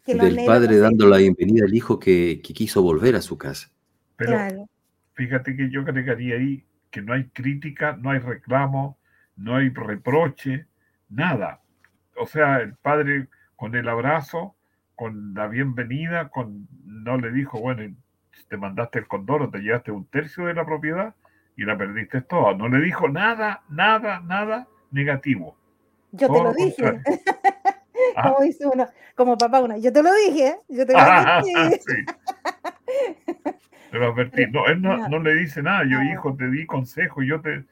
Que 0.04 0.14
Del 0.14 0.44
padre 0.46 0.78
dando 0.78 1.06
la 1.06 1.18
bienvenida 1.18 1.64
al 1.64 1.74
hijo 1.74 1.98
que, 1.98 2.40
quiso 2.42 2.82
volver 2.82 3.16
a 3.16 3.22
su 3.22 3.36
casa. 3.36 3.70
Pero 4.16 4.68
fíjate 5.14 5.56
que 5.56 5.70
yo 5.70 5.82
agregaría 5.82 6.36
ahí 6.36 6.64
que 6.90 7.02
no 7.02 7.12
hay 7.12 7.28
crítica, 7.28 7.96
no 8.00 8.10
hay 8.10 8.18
reclamo, 8.18 8.98
no 9.36 9.56
hay 9.56 9.68
reproche, 9.70 10.66
nada. 11.08 11.60
O 12.16 12.26
sea, 12.26 12.58
el 12.58 12.74
padre 12.74 13.28
con 13.56 13.76
el 13.76 13.88
abrazo, 13.88 14.56
con 14.96 15.34
la 15.34 15.46
bienvenida, 15.46 16.30
con 16.30 16.66
no 16.84 17.16
le 17.18 17.30
dijo, 17.30 17.60
bueno, 17.60 17.94
te 18.48 18.56
mandaste 18.56 18.98
el 18.98 19.06
condoro, 19.06 19.50
te 19.50 19.58
llevaste 19.58 19.92
un 19.92 20.06
tercio 20.06 20.46
de 20.46 20.54
la 20.54 20.66
propiedad, 20.66 21.14
y 21.60 21.64
la 21.64 21.76
perdiste 21.76 22.22
toda. 22.22 22.54
No 22.54 22.68
le 22.68 22.80
dijo 22.80 23.06
nada, 23.08 23.62
nada, 23.68 24.20
nada 24.20 24.66
negativo. 24.90 25.56
Yo 26.12 26.26
te 26.32 26.42
lo 26.42 26.54
dije. 26.54 27.02
Ah. 28.16 28.30
Como 28.30 28.44
dice 28.44 28.66
uno, 28.66 28.86
como 29.14 29.38
papá 29.38 29.60
uno, 29.60 29.76
yo 29.76 29.92
te 29.92 30.02
lo 30.02 30.10
dije, 30.14 30.56
yo 30.68 30.86
te 30.86 30.92
lo 30.92 30.98
ah, 30.98 31.42
dije. 31.44 31.80
Te 33.90 33.98
lo 33.98 34.12
advertí. 34.12 34.46
No, 34.50 34.66
él 34.66 34.80
no, 34.80 35.08
no, 35.08 35.18
le 35.18 35.34
dice 35.34 35.62
nada, 35.62 35.82
yo 35.84 36.00
hijo 36.02 36.34
te 36.36 36.48
di 36.48 36.64
consejo, 36.66 37.22
yo 37.22 37.40
te... 37.40 37.64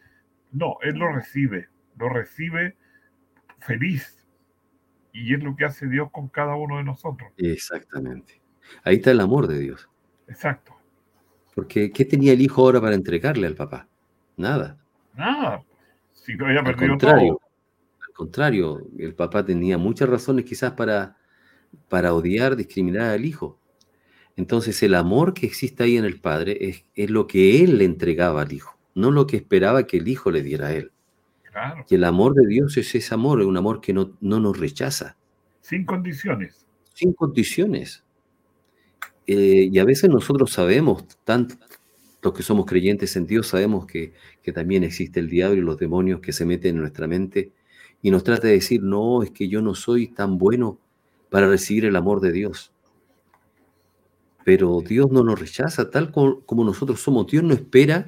No, 0.50 0.76
él 0.82 0.96
lo 0.96 1.12
recibe, 1.12 1.68
lo 1.96 2.08
recibe 2.08 2.76
feliz. 3.60 4.26
Y 5.12 5.34
es 5.34 5.42
lo 5.42 5.56
que 5.56 5.64
hace 5.64 5.86
Dios 5.86 6.10
con 6.10 6.28
cada 6.28 6.56
uno 6.56 6.78
de 6.78 6.84
nosotros. 6.84 7.30
Exactamente. 7.36 8.40
Ahí 8.84 8.96
está 8.96 9.10
el 9.10 9.20
amor 9.20 9.46
de 9.46 9.58
Dios. 9.58 9.88
Exacto. 10.28 10.76
Porque 11.54 11.90
¿qué 11.90 12.04
tenía 12.04 12.32
el 12.32 12.40
hijo 12.40 12.62
ahora 12.62 12.80
para 12.80 12.94
entregarle 12.94 13.46
al 13.46 13.54
papá? 13.54 13.88
Nada. 14.36 14.76
Nada. 15.14 15.62
Si 16.12 16.36
no 16.36 16.46
había 16.46 16.60
al 16.60 16.76
contrario, 16.76 17.40
Al 17.42 17.47
contrario, 18.18 18.84
el 18.98 19.14
papá 19.14 19.44
tenía 19.44 19.78
muchas 19.78 20.08
razones 20.08 20.44
quizás 20.44 20.72
para, 20.72 21.16
para 21.88 22.12
odiar, 22.14 22.56
discriminar 22.56 23.10
al 23.10 23.24
hijo. 23.24 23.60
Entonces 24.36 24.82
el 24.82 24.96
amor 24.96 25.34
que 25.34 25.46
existe 25.46 25.84
ahí 25.84 25.96
en 25.96 26.04
el 26.04 26.20
padre 26.20 26.58
es, 26.60 26.84
es, 26.96 27.10
lo 27.10 27.28
que 27.28 27.62
él 27.62 27.78
le 27.78 27.84
entregaba 27.84 28.42
al 28.42 28.52
hijo, 28.52 28.76
no 28.96 29.12
lo 29.12 29.28
que 29.28 29.36
esperaba 29.36 29.86
que 29.86 29.98
el 29.98 30.08
hijo 30.08 30.32
le 30.32 30.42
diera 30.42 30.66
a 30.66 30.72
él. 30.72 30.90
Claro. 31.44 31.84
Y 31.88 31.94
el 31.94 32.02
amor 32.02 32.34
de 32.34 32.44
Dios 32.48 32.76
es 32.76 32.92
ese 32.92 33.14
amor, 33.14 33.40
es 33.40 33.46
un 33.46 33.56
amor 33.56 33.80
que 33.80 33.92
no, 33.92 34.16
no 34.20 34.40
nos 34.40 34.58
rechaza. 34.58 35.16
Sin 35.60 35.84
condiciones. 35.84 36.66
Sin 36.94 37.12
condiciones. 37.12 38.02
Eh, 39.28 39.68
y 39.72 39.78
a 39.78 39.84
veces 39.84 40.10
nosotros 40.10 40.50
sabemos 40.50 41.04
tan, 41.22 41.46
los 42.20 42.32
que 42.32 42.42
somos 42.42 42.66
creyentes 42.66 43.14
en 43.14 43.28
Dios 43.28 43.46
sabemos 43.46 43.86
que, 43.86 44.12
que 44.42 44.52
también 44.52 44.82
existe 44.82 45.20
el 45.20 45.28
diablo 45.28 45.58
y 45.58 45.64
los 45.64 45.78
demonios 45.78 46.18
que 46.18 46.32
se 46.32 46.44
meten 46.44 46.74
en 46.74 46.80
nuestra 46.80 47.06
mente 47.06 47.52
y 48.02 48.10
nos 48.10 48.24
trata 48.24 48.46
de 48.46 48.54
decir, 48.54 48.82
no, 48.82 49.22
es 49.22 49.30
que 49.30 49.48
yo 49.48 49.60
no 49.60 49.74
soy 49.74 50.08
tan 50.08 50.38
bueno 50.38 50.78
para 51.30 51.48
recibir 51.48 51.84
el 51.84 51.96
amor 51.96 52.20
de 52.20 52.32
Dios. 52.32 52.72
Pero 54.44 54.80
Dios 54.80 55.10
no 55.10 55.24
nos 55.24 55.38
rechaza 55.38 55.90
tal 55.90 56.10
como, 56.10 56.64
nosotros 56.64 57.00
somos. 57.00 57.26
Dios 57.26 57.42
no 57.42 57.54
espera 57.54 58.06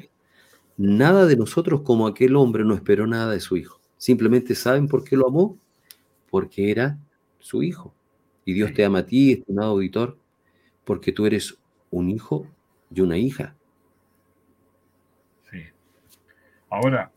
nada 0.76 1.26
de 1.26 1.36
nosotros 1.36 1.82
como 1.82 2.06
aquel 2.06 2.36
hombre 2.36 2.64
no 2.64 2.74
esperó 2.74 3.06
nada 3.06 3.32
de 3.32 3.40
su 3.40 3.56
hijo. 3.56 3.80
Simplemente 3.98 4.54
saben 4.54 4.88
por 4.88 5.04
qué 5.04 5.16
lo 5.16 5.28
amó, 5.28 5.58
porque 6.30 6.70
era 6.70 6.98
su 7.38 7.62
hijo. 7.62 7.92
Y 8.46 8.54
Dios 8.54 8.72
te 8.72 8.84
ama 8.84 9.00
a 9.00 9.06
ti, 9.06 9.32
estimado 9.32 9.72
auditor, 9.72 10.16
porque 10.84 11.12
tú 11.12 11.26
eres 11.26 11.58
un 11.90 12.08
hijo 12.08 12.46
y 12.90 13.02
una 13.02 13.18
hija. 13.18 13.54
Sí. 15.50 15.64
Ahora, 16.70 17.12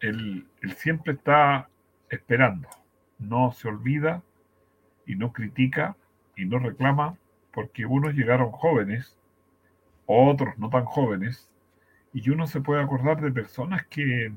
él, 0.00 0.46
él 0.60 0.72
siempre 0.76 1.14
está 1.14 1.70
esperando. 2.12 2.68
No 3.18 3.52
se 3.52 3.68
olvida 3.68 4.22
y 5.06 5.16
no 5.16 5.32
critica 5.32 5.96
y 6.36 6.44
no 6.44 6.58
reclama 6.58 7.16
porque 7.52 7.86
unos 7.86 8.14
llegaron 8.14 8.50
jóvenes, 8.50 9.18
otros 10.06 10.56
no 10.58 10.70
tan 10.70 10.84
jóvenes, 10.84 11.50
y 12.12 12.28
uno 12.30 12.46
se 12.46 12.60
puede 12.60 12.82
acordar 12.82 13.20
de 13.20 13.32
personas 13.32 13.86
que 13.86 14.32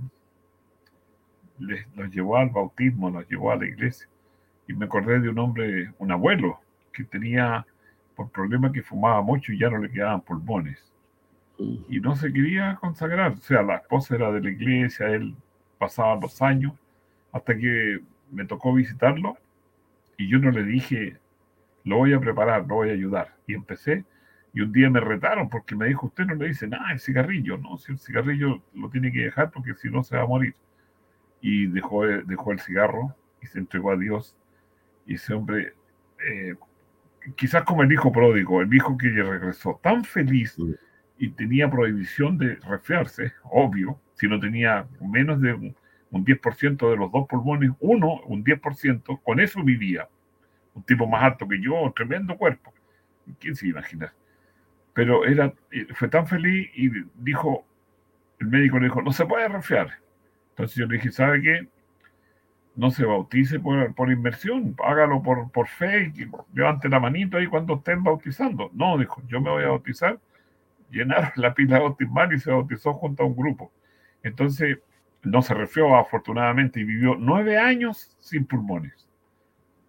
les, 1.60 1.88
los 1.96 2.10
llevó 2.12 2.38
al 2.38 2.50
bautismo, 2.50 3.10
los 3.10 3.28
llevó 3.30 3.52
a 3.52 3.58
la 3.58 3.66
iglesia. 3.66 4.08
Y 4.68 4.74
me 4.74 4.86
acordé 4.86 5.20
de 5.20 5.30
un 5.30 5.40
hombre, 5.40 5.94
un 6.00 6.12
abuelo, 6.12 6.60
que 6.92 7.04
tenía 7.04 7.66
por 8.16 8.30
problema 8.30 8.72
que 8.72 8.82
fumaba 8.82 9.22
mucho 9.22 9.52
y 9.52 9.60
ya 9.60 9.70
no 9.70 9.78
le 9.78 9.92
quedaban 9.92 10.22
pulmones. 10.22 10.92
Y 11.58 12.00
no 12.00 12.16
se 12.16 12.32
quería 12.32 12.78
consagrar. 12.80 13.34
O 13.34 13.38
sea, 13.38 13.62
la 13.62 13.76
esposa 13.76 14.16
era 14.16 14.32
de 14.32 14.42
la 14.42 14.50
iglesia, 14.50 15.08
él 15.08 15.36
pasaba 15.78 16.16
los 16.16 16.42
años 16.42 16.74
hasta 17.36 17.58
que 17.58 18.00
me 18.32 18.46
tocó 18.46 18.74
visitarlo 18.74 19.38
y 20.18 20.30
yo 20.30 20.40
no 20.40 20.52
le 20.52 20.64
dije, 20.64 21.18
lo 21.84 21.98
voy 21.98 22.14
a 22.14 22.20
preparar, 22.22 22.66
lo 22.66 22.76
voy 22.76 22.90
a 22.90 22.94
ayudar. 22.94 23.36
Y 23.46 23.56
empecé 23.56 24.06
y 24.54 24.62
un 24.62 24.72
día 24.72 24.90
me 24.90 25.02
retaron 25.02 25.50
porque 25.50 25.76
me 25.76 25.88
dijo, 25.88 26.08
usted 26.08 26.24
no 26.24 26.36
le 26.36 26.48
dice 26.48 26.66
nada, 26.66 26.94
el 26.94 27.00
cigarrillo, 27.02 27.58
no, 27.58 27.78
si 27.78 27.92
el 27.92 28.00
cigarrillo 28.00 28.64
lo 28.74 28.90
tiene 28.90 29.12
que 29.12 29.26
dejar 29.26 29.52
porque 29.52 29.74
si 29.74 29.90
no 29.90 30.02
se 30.02 30.16
va 30.16 30.24
a 30.24 30.28
morir. 30.28 30.56
Y 31.42 31.68
dejó, 31.68 32.06
dejó 32.06 32.54
el 32.54 32.62
cigarro 32.62 33.14
y 33.42 33.48
se 33.48 33.60
entregó 33.60 33.92
a 33.92 33.98
Dios. 33.98 34.38
Y 35.06 35.16
ese 35.16 35.34
hombre, 35.34 35.74
eh, 36.26 36.56
quizás 37.36 37.66
como 37.66 37.84
el 37.84 37.92
hijo 37.92 38.14
pródigo, 38.14 38.62
el 38.62 38.74
hijo 38.74 38.98
que 38.98 39.10
regresó, 39.10 39.78
tan 39.84 40.06
feliz 40.06 40.58
y 41.18 41.30
tenía 41.32 41.70
prohibición 41.70 42.38
de 42.38 42.56
resfriarse, 42.56 43.34
obvio, 43.44 44.00
si 44.14 44.26
no 44.30 44.40
tenía 44.40 44.88
menos 45.02 45.42
de 45.42 45.76
un 46.16 46.24
10% 46.24 46.90
de 46.90 46.96
los 46.96 47.12
dos 47.12 47.28
pulmones, 47.28 47.72
uno, 47.82 48.22
un 48.28 48.42
10%, 48.42 49.22
con 49.22 49.40
eso 49.42 49.62
vivía. 49.62 50.08
Un 50.74 50.84
tipo 50.84 51.06
más 51.08 51.24
alto 51.24 51.46
que 51.46 51.62
yo, 51.62 51.92
tremendo 51.94 52.38
cuerpo. 52.38 52.74
¿Quién 53.38 53.54
se 53.56 53.68
imaginar? 53.68 54.14
Pero 54.94 55.26
era, 55.26 55.54
eh, 55.72 55.88
fue 55.94 56.08
tan 56.08 56.26
feliz 56.26 56.70
y 56.74 56.90
dijo, 57.16 57.66
el 58.40 58.48
médico 58.48 58.80
le 58.80 58.86
dijo, 58.86 59.02
no 59.02 59.12
se 59.12 59.26
puede 59.26 59.50
resfriar. 59.50 59.90
Entonces 60.52 60.78
yo 60.78 60.86
le 60.86 60.96
dije, 60.96 61.12
¿sabe 61.12 61.42
qué? 61.42 61.68
No 62.78 62.92
se 62.92 63.04
bautice 63.04 63.60
por, 63.60 63.94
por 63.94 64.10
inmersión, 64.10 64.74
hágalo 64.86 65.22
por, 65.22 65.52
por 65.52 65.68
fe, 65.68 66.14
y 66.16 66.28
levante 66.54 66.88
la 66.88 67.02
manito 67.02 67.38
ahí 67.38 67.48
cuando 67.48 67.76
estén 67.76 68.04
bautizando. 68.04 68.72
No, 68.74 68.98
dijo, 68.98 69.22
yo 69.28 69.42
me 69.42 69.50
voy 69.50 69.64
a 69.64 69.68
bautizar. 69.68 70.18
Llenaron 70.92 71.32
la 71.36 71.54
pila 71.54 71.80
bautismal 71.80 72.34
y 72.34 72.40
se 72.40 72.52
bautizó 72.52 72.94
junto 72.94 73.24
a 73.24 73.26
un 73.26 73.36
grupo. 73.36 73.70
Entonces, 74.24 74.80
no 75.26 75.42
se 75.42 75.54
refió 75.54 75.96
afortunadamente 75.96 76.80
y 76.80 76.84
vivió 76.84 77.16
nueve 77.18 77.58
años 77.58 78.16
sin 78.20 78.46
pulmones. 78.46 79.08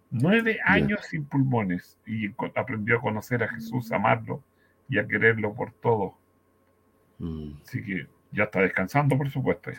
Nueve 0.09 0.59
años 0.65 1.01
sin 1.09 1.25
pulmones 1.25 1.97
y 2.05 2.29
aprendió 2.55 2.97
a 2.97 3.01
conocer 3.01 3.43
a 3.43 3.47
Jesús, 3.47 3.91
a 3.91 3.97
amarlo 3.97 4.41
y 4.89 4.97
a 4.97 5.07
quererlo 5.07 5.53
por 5.53 5.71
todo. 5.73 6.15
Mm. 7.19 7.51
Así 7.63 7.83
que 7.83 8.07
ya 8.31 8.45
está 8.45 8.61
descansando, 8.61 9.17
por 9.17 9.29
supuesto. 9.29 9.71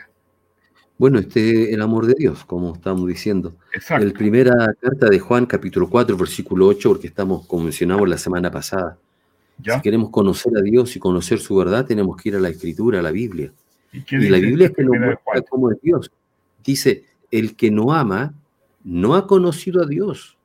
Bueno, 0.97 1.19
este 1.19 1.73
el 1.73 1.81
amor 1.81 2.07
de 2.07 2.15
Dios, 2.19 2.45
como 2.45 2.75
estamos 2.75 3.07
diciendo. 3.07 3.57
Exacto. 3.73 4.05
La 4.05 4.13
primera 4.13 4.75
carta 4.81 5.09
de 5.09 5.19
Juan, 5.19 5.47
capítulo 5.47 5.89
4, 5.89 6.17
versículo 6.17 6.67
8, 6.67 6.89
porque 6.89 7.07
estamos, 7.07 7.47
como 7.47 7.65
mencionamos 7.65 8.09
la 8.09 8.19
semana 8.19 8.51
pasada. 8.51 8.99
Si 9.63 9.81
queremos 9.81 10.11
conocer 10.11 10.53
a 10.57 10.61
Dios 10.61 10.95
y 10.95 11.01
conocer 11.01 11.41
su 11.41 11.57
verdad, 11.57 11.85
tenemos 11.85 12.17
que 12.17 12.29
ir 12.29 12.37
a 12.37 12.41
la 12.41 12.49
Escritura, 12.49 13.01
a 13.01 13.03
la 13.03 13.11
Biblia. 13.11 13.53
Y, 13.93 14.29
la 14.29 14.39
Biblia 14.39 14.67
es 14.67 14.75
que 14.75 14.85
nos 14.85 14.99
muestra 14.99 15.43
cómo 15.49 15.71
es 15.71 15.81
Dios. 15.81 16.11
Dice, 16.63 17.05
el 17.31 17.57
que 17.57 17.71
no 17.71 17.93
ama 17.93 18.35
no 18.85 19.15
ha 19.15 19.27
conocido 19.27 19.83
a 19.83 19.87
Dios, 19.87 20.37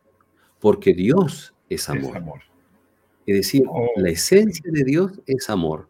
porque 0.59 0.93
Dios 0.93 1.53
es 1.69 1.89
amor. 1.89 2.41
Es, 3.25 3.35
decir, 3.35 3.63
oh. 3.67 3.87
la 3.97 4.09
esencia 4.09 4.69
de 4.71 4.83
Dios 4.83 5.21
es 5.25 5.49
amor. 5.49 5.89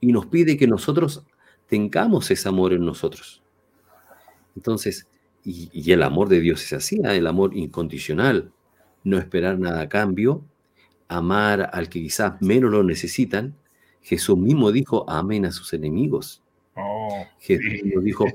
Y 0.00 0.12
nos 0.12 0.26
pide 0.26 0.56
que 0.56 0.66
nosotros 0.66 1.24
tengamos 1.66 2.30
ese 2.30 2.48
amor 2.48 2.72
en 2.72 2.84
nosotros. 2.84 3.42
Entonces, 4.56 5.06
y, 5.44 5.90
el 5.90 6.02
amor 6.02 6.28
de 6.28 6.40
Dios 6.40 6.62
es 6.62 6.72
así, 6.72 7.00
¿ah? 7.04 7.14
el 7.14 7.26
amor 7.26 7.56
incondicional, 7.56 8.52
no 9.04 9.18
esperar 9.18 9.58
nada 9.58 9.82
a 9.82 9.88
cambio, 9.88 10.44
amar 11.08 11.70
al 11.72 11.88
que 11.88 12.00
quizás 12.00 12.40
menos 12.40 12.70
lo 12.70 12.82
necesitan. 12.84 13.56
Jesús 14.02 14.38
mismo 14.38 14.72
dijo, 14.72 15.08
amen 15.08 15.46
a 15.46 15.52
sus 15.52 15.72
enemigos. 15.72 16.41
Oh, 17.04 17.26
Jesús 17.40 18.04
dijo, 18.04 18.26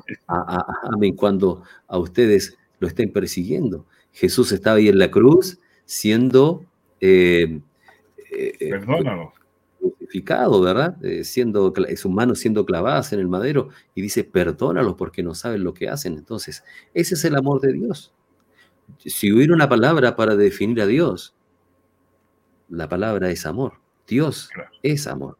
amén 0.91 1.15
cuando 1.15 1.63
a 1.88 1.97
ustedes 1.97 2.58
lo 2.80 2.88
estén 2.88 3.13
persiguiendo. 3.13 3.86
Jesús 4.12 4.51
estaba 4.51 4.77
ahí 4.77 4.89
en 4.89 4.99
la 4.99 5.10
cruz 5.10 5.60
siendo 5.86 6.65
eh, 6.99 7.62
eh, 8.32 8.53
eh 8.60 8.82
crucificado, 9.80 10.60
¿verdad? 10.62 11.03
Eh, 11.06 11.23
siendo, 11.23 11.73
sus 11.95 12.12
manos 12.12 12.39
siendo 12.39 12.65
clavadas 12.65 13.13
en 13.13 13.19
el 13.19 13.27
madero 13.27 13.69
y 13.95 14.01
dice, 14.01 14.23
perdónalos 14.23 14.95
porque 14.95 15.23
no 15.23 15.34
saben 15.34 15.63
lo 15.63 15.73
que 15.73 15.88
hacen. 15.88 16.17
Entonces, 16.17 16.63
ese 16.93 17.13
es 17.13 17.23
el 17.23 17.36
amor 17.36 17.62
de 17.62 17.73
Dios. 17.73 18.13
Si 19.06 19.32
hubiera 19.32 19.53
una 19.53 19.69
palabra 19.69 20.15
para 20.15 20.36
definir 20.36 20.82
a 20.82 20.88
Dios, 20.88 21.36
la 22.69 22.89
palabra 22.89 23.30
es 23.30 23.45
amor. 23.45 23.73
Dios 24.08 24.49
es 24.84 25.08
amor. 25.08 25.38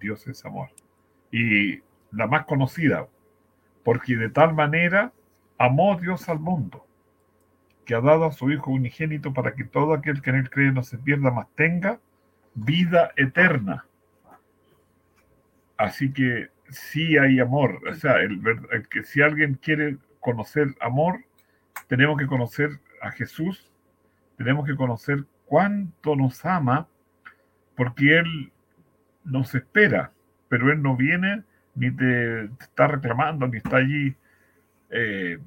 Dios 0.00 0.26
es 0.26 0.44
amor 0.44 0.70
y 1.32 1.80
la 2.12 2.28
más 2.28 2.44
conocida, 2.44 3.08
porque 3.82 4.16
de 4.16 4.28
tal 4.28 4.54
manera 4.54 5.12
amó 5.58 5.98
Dios 5.98 6.28
al 6.28 6.38
mundo, 6.38 6.86
que 7.84 7.94
ha 7.94 8.00
dado 8.00 8.26
a 8.26 8.32
su 8.32 8.50
Hijo 8.52 8.70
unigénito 8.70 9.32
para 9.32 9.54
que 9.54 9.64
todo 9.64 9.94
aquel 9.94 10.22
que 10.22 10.30
en 10.30 10.36
él 10.36 10.50
cree 10.50 10.70
no 10.70 10.84
se 10.84 10.98
pierda, 10.98 11.30
más 11.30 11.48
tenga 11.56 11.98
vida 12.54 13.12
eterna. 13.16 13.86
Así 15.76 16.12
que 16.12 16.50
sí 16.68 17.16
hay 17.16 17.40
amor, 17.40 17.80
o 17.88 17.94
sea, 17.94 18.16
el, 18.20 18.40
que 18.88 19.02
si 19.02 19.22
alguien 19.22 19.54
quiere 19.54 19.96
conocer 20.20 20.68
amor, 20.80 21.24
tenemos 21.88 22.18
que 22.18 22.26
conocer 22.26 22.80
a 23.00 23.10
Jesús, 23.10 23.72
tenemos 24.36 24.66
que 24.66 24.76
conocer 24.76 25.24
cuánto 25.46 26.14
nos 26.14 26.44
ama, 26.44 26.88
porque 27.74 28.18
Él 28.18 28.52
nos 29.24 29.54
espera 29.54 30.12
pero 30.52 30.70
él 30.70 30.82
no 30.82 30.98
viene 30.98 31.44
ni 31.74 31.90
te, 31.90 32.44
está 32.60 32.86
reclamando, 32.86 33.48
ni 33.48 33.56
está 33.56 33.78
allí, 33.78 34.14
eh, 34.90 35.38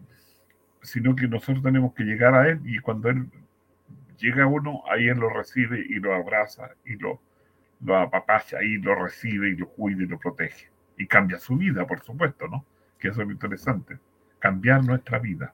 sino 0.81 1.15
que 1.15 1.27
nosotros 1.27 1.61
tenemos 1.61 1.93
que 1.93 2.05
llegar 2.05 2.33
a 2.33 2.49
él 2.49 2.59
y 2.65 2.79
cuando 2.79 3.09
él 3.09 3.29
llega 4.17 4.47
uno, 4.47 4.81
ahí 4.89 5.07
él 5.07 5.19
lo 5.19 5.29
recibe 5.29 5.79
y 5.87 5.99
lo 5.99 6.15
abraza 6.15 6.71
y 6.85 6.95
lo, 6.95 7.21
lo 7.81 7.97
apapacha 7.97 8.63
y 8.63 8.79
lo 8.79 8.95
recibe 8.95 9.49
y 9.49 9.55
lo 9.57 9.69
cuida 9.69 10.01
y 10.01 10.07
lo 10.07 10.17
protege. 10.17 10.71
Y 10.97 11.05
cambia 11.05 11.37
su 11.37 11.55
vida, 11.55 11.85
por 11.85 11.99
supuesto, 11.99 12.47
¿no? 12.47 12.65
Que 12.97 13.09
eso 13.09 13.21
es 13.21 13.27
lo 13.27 13.33
interesante, 13.33 13.99
cambiar 14.39 14.83
nuestra 14.83 15.19
vida. 15.19 15.53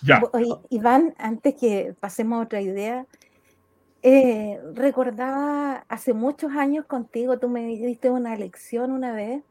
Ya. 0.00 0.22
Iván, 0.70 1.12
antes 1.18 1.56
que 1.56 1.92
pasemos 1.98 2.38
a 2.38 2.44
otra 2.44 2.60
idea, 2.60 3.04
eh, 4.02 4.60
recordaba 4.74 5.84
hace 5.88 6.12
muchos 6.12 6.52
años 6.52 6.86
contigo, 6.86 7.38
tú 7.38 7.48
me 7.48 7.66
diste 7.66 8.10
una 8.10 8.34
lección 8.36 8.90
una 8.90 9.12
vez. 9.12 9.42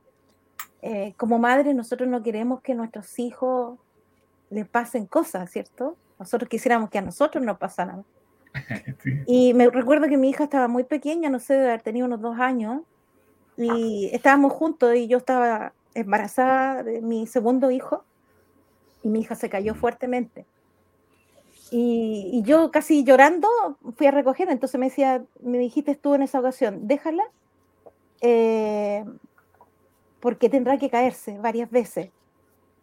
Eh, 0.81 1.13
como 1.15 1.39
madre, 1.39 1.73
nosotros 1.73 2.09
no 2.09 2.21
queremos 2.21 2.61
que 2.61 2.73
a 2.73 2.75
nuestros 2.75 3.17
hijos 3.19 3.79
les 4.49 4.67
pasen 4.67 5.05
cosas, 5.05 5.49
¿cierto? 5.49 5.95
Nosotros 6.19 6.49
quisiéramos 6.49 6.89
que 6.89 6.97
a 6.97 7.01
nosotros 7.01 7.43
no 7.43 7.57
pasaran. 7.57 8.03
Y 9.25 9.53
me 9.53 9.69
recuerdo 9.69 10.09
que 10.09 10.17
mi 10.17 10.29
hija 10.29 10.43
estaba 10.43 10.67
muy 10.67 10.83
pequeña, 10.83 11.29
no 11.29 11.39
sé, 11.39 11.53
de 11.53 11.67
haber 11.67 11.81
tenido 11.81 12.05
unos 12.05 12.19
dos 12.19 12.37
años, 12.37 12.81
y 13.55 14.09
estábamos 14.11 14.53
juntos 14.53 14.95
y 14.95 15.07
yo 15.07 15.17
estaba 15.17 15.73
embarazada 15.93 16.83
de 16.83 17.01
mi 17.01 17.27
segundo 17.27 17.71
hijo, 17.71 18.03
y 19.03 19.09
mi 19.09 19.21
hija 19.21 19.35
se 19.35 19.49
cayó 19.49 19.75
fuertemente. 19.75 20.45
Y, 21.73 22.43
yo 22.43 22.69
casi 22.69 23.05
llorando 23.05 23.47
fui 23.95 24.05
a 24.05 24.11
recoger, 24.11 24.49
entonces 24.49 24.77
me 24.79 24.87
decía, 24.87 25.23
me 25.41 25.57
dijiste 25.57 25.95
tú 25.95 26.13
en 26.13 26.21
esa 26.21 26.39
ocasión, 26.39 26.87
déjala, 26.87 27.23
eh, 28.19 29.05
porque 30.19 30.49
tendrá 30.49 30.77
que 30.77 30.89
caerse 30.89 31.37
varias 31.39 31.71
veces, 31.71 32.09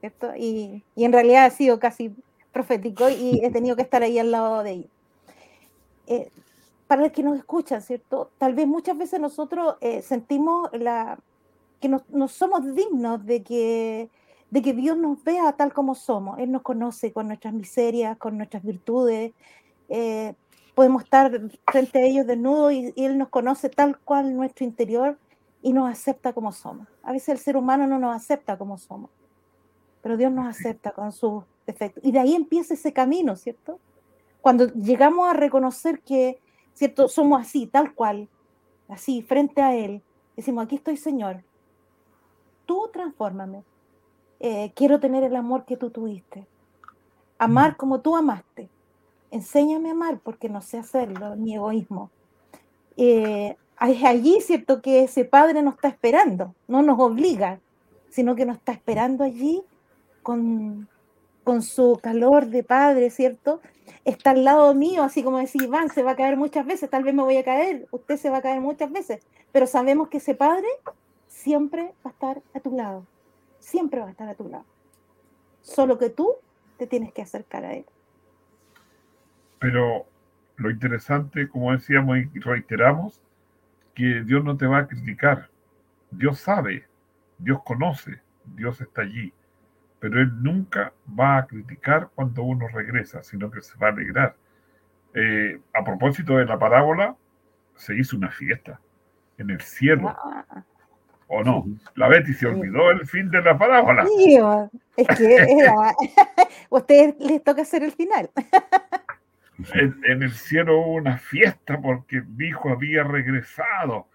¿cierto? 0.01 0.35
Y, 0.37 0.83
en 0.97 1.13
realidad 1.13 1.45
ha 1.45 1.51
sido 1.51 1.79
casi 1.79 2.15
profético 2.53 3.09
y 3.11 3.41
he 3.45 3.51
tenido 3.51 3.77
que 3.77 3.83
estar 3.83 4.03
ahí 4.03 4.19
al 4.19 4.31
lado 4.31 4.63
de 4.63 4.71
ella. 4.73 4.89
Eh, 6.07 6.31
para 6.87 7.03
los 7.03 7.13
que 7.13 7.23
nos 7.23 7.37
escuchan, 7.37 7.83
¿cierto? 7.83 8.31
Tal 8.39 8.55
vez 8.55 8.67
muchas 8.67 8.97
veces 8.97 9.21
nosotros 9.21 9.77
eh, 9.83 10.01
sentimos 10.01 10.71
la, 10.73 11.19
que 11.81 11.89
no, 11.89 12.29
somos 12.29 12.75
dignos 12.75 13.25
de 13.25 13.43
que, 13.43 14.09
de 14.51 14.63
que 14.63 14.73
Dios 14.73 14.97
nos 14.97 15.23
vea 15.25 15.53
tal 15.53 15.73
como 15.73 15.95
somos. 15.95 16.39
Él 16.39 16.51
nos 16.51 16.63
conoce 16.63 17.13
con 17.13 17.27
nuestras 17.29 17.55
miserias, 17.55 18.17
con 18.19 18.37
nuestras 18.37 18.63
virtudes. 18.63 19.33
Eh, 19.89 20.35
podemos 20.75 21.05
estar 21.05 21.41
frente 21.71 21.99
a 21.99 22.03
ellos 22.03 22.27
desnudos 22.27 22.73
y, 22.73 22.93
y, 22.95 23.05
Él 23.05 23.19
nos 23.19 23.29
conoce 23.29 23.69
tal 23.69 23.99
cual 23.99 24.37
nuestro 24.37 24.65
interior 24.65 25.19
y 25.63 25.73
nos 25.73 25.91
acepta 25.91 26.33
como 26.33 26.53
somos. 26.53 26.87
A 27.03 27.13
veces 27.13 27.31
el 27.31 27.39
ser 27.39 27.57
humano 27.57 27.87
no 27.87 27.99
nos 27.99 28.15
acepta 28.15 28.57
como 28.57 28.79
somos, 28.79 29.11
pero 30.03 30.17
Dios 30.17 30.33
nos 30.33 30.47
acepta 30.47 30.93
con 30.93 31.13
sus 31.13 31.45
defectos. 31.67 32.05
Y 32.05 32.13
de 32.13 32.21
ahí 32.21 32.35
empieza 32.35 32.75
ese 32.75 32.93
camino, 32.93 33.37
¿cierto? 33.37 33.81
Cuando 34.41 34.73
llegamos 34.73 35.29
a 35.29 35.35
reconocer 35.35 36.01
que 36.01 36.39
¿cierto? 36.79 37.09
Somos 37.09 37.41
así, 37.41 37.67
tal 37.67 37.93
cual, 37.93 38.29
así, 38.89 39.21
frente 39.23 39.61
a 39.61 39.75
Él. 39.75 40.01
Decimos, 40.37 40.65
aquí 40.65 40.77
estoy, 40.77 40.97
Señor. 40.97 41.43
Tú 42.67 42.89
transfórmame. 42.93 43.65
Eh, 44.41 44.73
quiero 44.75 45.01
tener 45.01 45.25
el 45.25 45.37
amor 45.37 45.65
que 45.65 45.77
tú 45.77 45.91
tuviste. 45.91 46.47
Amar 47.39 47.77
como 47.77 48.01
tú 48.01 48.17
amaste. 48.17 48.69
Enséñame 49.31 49.91
a 49.91 49.93
amar 49.93 50.19
porque 50.21 50.49
no 50.49 50.61
sé 50.63 50.79
hacerlo, 50.79 51.37
mi 51.37 51.55
egoísmo. 51.55 52.11
Eh, 52.97 53.57
es 53.81 54.05
allí, 54.05 54.41
¿cierto? 54.41 54.81
Que 54.83 55.05
ese 55.05 55.25
Padre 55.25 55.63
nos 55.63 55.75
está 55.75 55.89
esperando, 55.89 56.55
no 56.67 56.83
nos 56.83 56.99
obliga, 56.99 57.61
sino 58.09 58.35
que 58.35 58.47
nos 58.47 58.57
está 58.57 58.73
esperando 58.73 59.23
allí 59.23 59.63
con, 60.23 60.89
con 61.45 61.63
su 61.63 61.99
calor 62.03 62.47
de 62.47 62.65
Padre, 62.65 63.11
¿cierto? 63.11 63.61
está 64.05 64.31
al 64.31 64.45
lado 64.45 64.75
mío, 64.75 65.03
así 65.03 65.23
como 65.23 65.39
decir, 65.39 65.63
Iván 65.63 65.91
se 65.91 66.03
va 66.03 66.13
a 66.13 66.17
caer 66.17 66.37
muchas 66.37 66.67
veces, 66.67 66.91
tal 66.91 67.05
vez 67.05 67.15
me 67.15 67.23
voy 67.23 67.37
a 67.37 67.45
caer, 67.45 67.87
usted 67.91 68.17
se 68.17 68.31
va 68.31 68.39
a 68.39 68.43
caer 68.43 68.61
muchas 68.61 68.91
veces, 68.91 69.21
pero 69.53 69.67
sabemos 69.67 70.09
que 70.09 70.19
ese 70.19 70.35
Padre 70.35 70.67
siempre 71.27 71.93
va 72.05 72.11
a 72.11 72.13
estar 72.13 72.43
a 72.55 72.61
tu 72.61 72.75
lado, 72.75 73.05
siempre 73.69 74.01
va 74.01 74.09
a 74.09 74.11
estar 74.11 74.29
a 74.29 74.35
tu 74.35 74.49
lado. 74.49 74.65
Solo 75.61 75.99
que 75.99 76.11
tú 76.11 76.35
te 76.79 76.87
tienes 76.87 77.13
que 77.13 77.23
acercar 77.23 77.65
a 77.65 77.75
Él. 77.75 77.85
Pero 79.59 80.07
lo 80.57 80.71
interesante, 80.71 81.49
como 81.49 81.73
decíamos 81.73 82.19
y 82.19 82.39
reiteramos, 82.39 83.21
que 83.95 84.23
Dios 84.23 84.45
no 84.45 84.57
te 84.57 84.67
va 84.67 84.79
a 84.79 84.87
criticar. 84.87 85.51
Dios 86.11 86.39
sabe, 86.39 86.87
Dios 87.39 87.63
conoce, 87.65 88.21
Dios 88.45 88.81
está 88.81 89.03
allí 89.03 89.33
pero 90.01 90.21
él 90.21 90.43
nunca 90.43 90.93
va 91.19 91.39
a 91.39 91.47
criticar 91.47 92.11
cuando 92.15 92.43
uno 92.43 92.69
regresa, 92.69 93.23
sino 93.23 93.51
que 93.51 93.61
se 93.61 93.77
va 93.79 93.89
a 93.89 93.91
alegrar. 93.91 94.37
Eh, 95.15 95.61
a 95.75 95.85
propósito 95.85 96.37
de 96.37 96.45
la 96.45 96.59
parábola, 96.59 97.17
se 97.75 97.97
hizo 97.97 98.17
una 98.17 98.31
fiesta 98.31 98.81
en 99.39 99.51
el 99.51 99.61
cielo. 99.61 100.09
Ah. 100.09 100.65
¿O 101.29 101.45
no? 101.45 101.67
La 101.95 102.09
Betty 102.09 102.33
se 102.33 102.47
olvidó 102.47 102.91
el 102.91 103.07
fin 103.07 103.31
de 103.31 103.43
la 103.43 103.57
parábola. 103.57 104.05
es 104.97 105.09
que 105.09 105.37
era... 105.61 105.95
ustedes 106.71 107.15
les 107.21 107.45
toca 107.45 107.63
hacer 107.63 107.83
el 107.83 107.93
final. 107.93 108.31
en, 109.75 110.01
en, 110.05 110.23
el 110.23 110.33
cielo 110.33 110.81
hubo 110.81 110.95
una 110.95 111.19
fiesta 111.19 111.81
porque 111.81 112.17
el 112.17 112.43
hijo 112.43 112.71
había 112.71 113.05
regresado. 113.05 114.09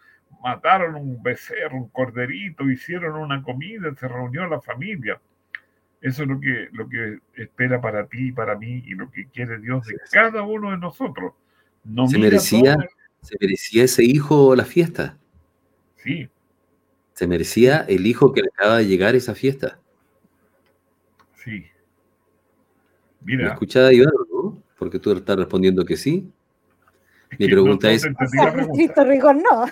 Mataron 0.43 0.95
un 0.95 1.21
becerro, 1.21 1.77
un 1.77 1.89
corderito, 1.89 2.69
hicieron 2.69 3.15
una 3.15 3.41
comida, 3.43 3.93
se 3.95 4.07
reunió 4.07 4.47
la 4.47 4.59
familia. 4.59 5.21
Eso 6.01 6.23
es 6.23 6.29
lo 6.29 6.39
que, 6.39 6.67
lo 6.73 6.89
que 6.89 7.19
espera 7.35 7.79
para 7.79 8.07
ti 8.07 8.27
y 8.27 8.31
para 8.33 8.57
mí 8.57 8.83
y 8.85 8.93
lo 8.93 9.09
que 9.09 9.27
quiere 9.27 9.59
Dios 9.59 9.87
de 9.87 9.95
cada 10.11 10.41
uno 10.41 10.71
de 10.71 10.77
nosotros. 10.77 11.33
No 11.85 12.07
se, 12.07 12.17
merecía, 12.17 12.75
se 13.21 13.37
merecía 13.39 13.85
ese 13.85 14.03
hijo 14.03 14.53
la 14.53 14.65
fiesta. 14.65 15.17
Sí. 15.95 16.29
Se 17.13 17.27
merecía 17.27 17.85
el 17.87 18.07
hijo 18.07 18.33
que 18.33 18.41
le 18.41 18.49
acaba 18.49 18.77
de 18.77 18.87
llegar 18.87 19.13
a 19.13 19.17
esa 19.17 19.35
fiesta. 19.35 19.79
Sí. 21.43 21.65
Mira. 23.21 23.57
¿Me 23.59 23.97
no? 23.97 24.61
Porque 24.77 24.99
tú 24.99 25.11
estás 25.11 25.37
respondiendo 25.37 25.85
que 25.85 25.95
sí. 25.95 26.29
Mi 27.39 27.47
pregunta 27.47 27.91
es. 27.91 28.05
Cristo 28.73 29.03
Rigor 29.03 29.35
no. 29.35 29.67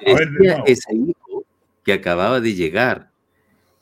Se 0.00 0.14
merecía 0.14 0.62
ese 0.66 0.94
hijo 0.94 1.44
que 1.84 1.92
acababa 1.92 2.40
de 2.40 2.54
llegar 2.54 3.10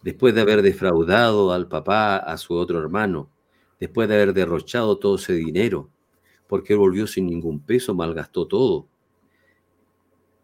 después 0.03 0.35
de 0.35 0.41
haber 0.41 0.63
defraudado 0.63 1.53
al 1.53 1.67
papá, 1.67 2.17
a 2.17 2.37
su 2.37 2.55
otro 2.55 2.79
hermano, 2.79 3.29
después 3.81 4.09
de 4.09 4.15
haber 4.15 4.33
derrochado 4.33 4.99
todo 4.99 5.17
ese 5.17 5.33
dinero, 5.33 5.91
porque 6.47 6.75
él 6.75 6.79
volvió 6.79 7.09
sin 7.09 7.27
ningún 7.27 7.59
peso, 7.59 7.93
malgastó 7.95 8.47
todo. 8.47 8.87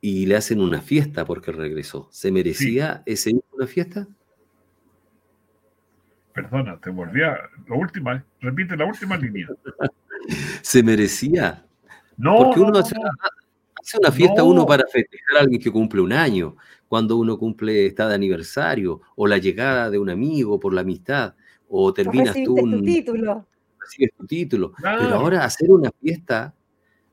Y 0.05 0.27
le 0.27 0.35
hacen 0.35 0.61
una 0.61 0.81
fiesta 0.81 1.25
porque 1.25 1.53
regresó. 1.53 2.09
¿Se 2.11 2.33
merecía 2.33 3.05
ese 3.07 3.31
ese 3.31 3.41
una 3.53 3.69
fiesta? 3.69 4.09
Perdona, 6.35 6.77
te 6.81 6.91
volvía. 6.91 7.37
La 7.69 7.77
última, 7.77 8.25
repite 8.41 8.77
la 8.77 8.85
última 8.85 9.17
línea. 9.17 9.47
¿Se 10.62 10.83
merecía? 10.83 11.65
No. 12.17 12.37
Porque 12.37 12.61
uno 12.61 12.79
hace, 12.81 12.97
una, 13.99 14.11
fiesta 14.11 14.43
uno 14.43 14.67
para 14.67 14.85
festejar 14.93 15.37
a 15.37 15.41
alguien 15.43 15.61
que 15.61 15.71
cumple 15.71 16.01
un 16.01 16.12
año, 16.12 16.57
cuando 16.88 17.17
uno 17.17 17.38
cumple, 17.38 17.87
está 17.87 18.09
de 18.09 18.17
aniversario, 18.17 19.03
o 19.15 19.29
la 19.29 19.38
llegada 19.38 19.88
de 19.88 20.01
un 20.01 20.11
amigo 20.11 20.59
por 20.59 20.75
la 20.75 20.81
amistad, 20.81 21.35
o 21.69 21.93
terminas 21.93 22.37
tú 22.45 22.55
un, 22.55 22.73
tu 22.73 22.83
título. 22.83 23.47
Recibes 23.79 24.11
tu 24.19 24.27
título. 24.27 24.73
Pero 24.83 25.15
ahora 25.15 25.45
hacer 25.45 25.71
una 25.71 25.93
fiesta 26.01 26.55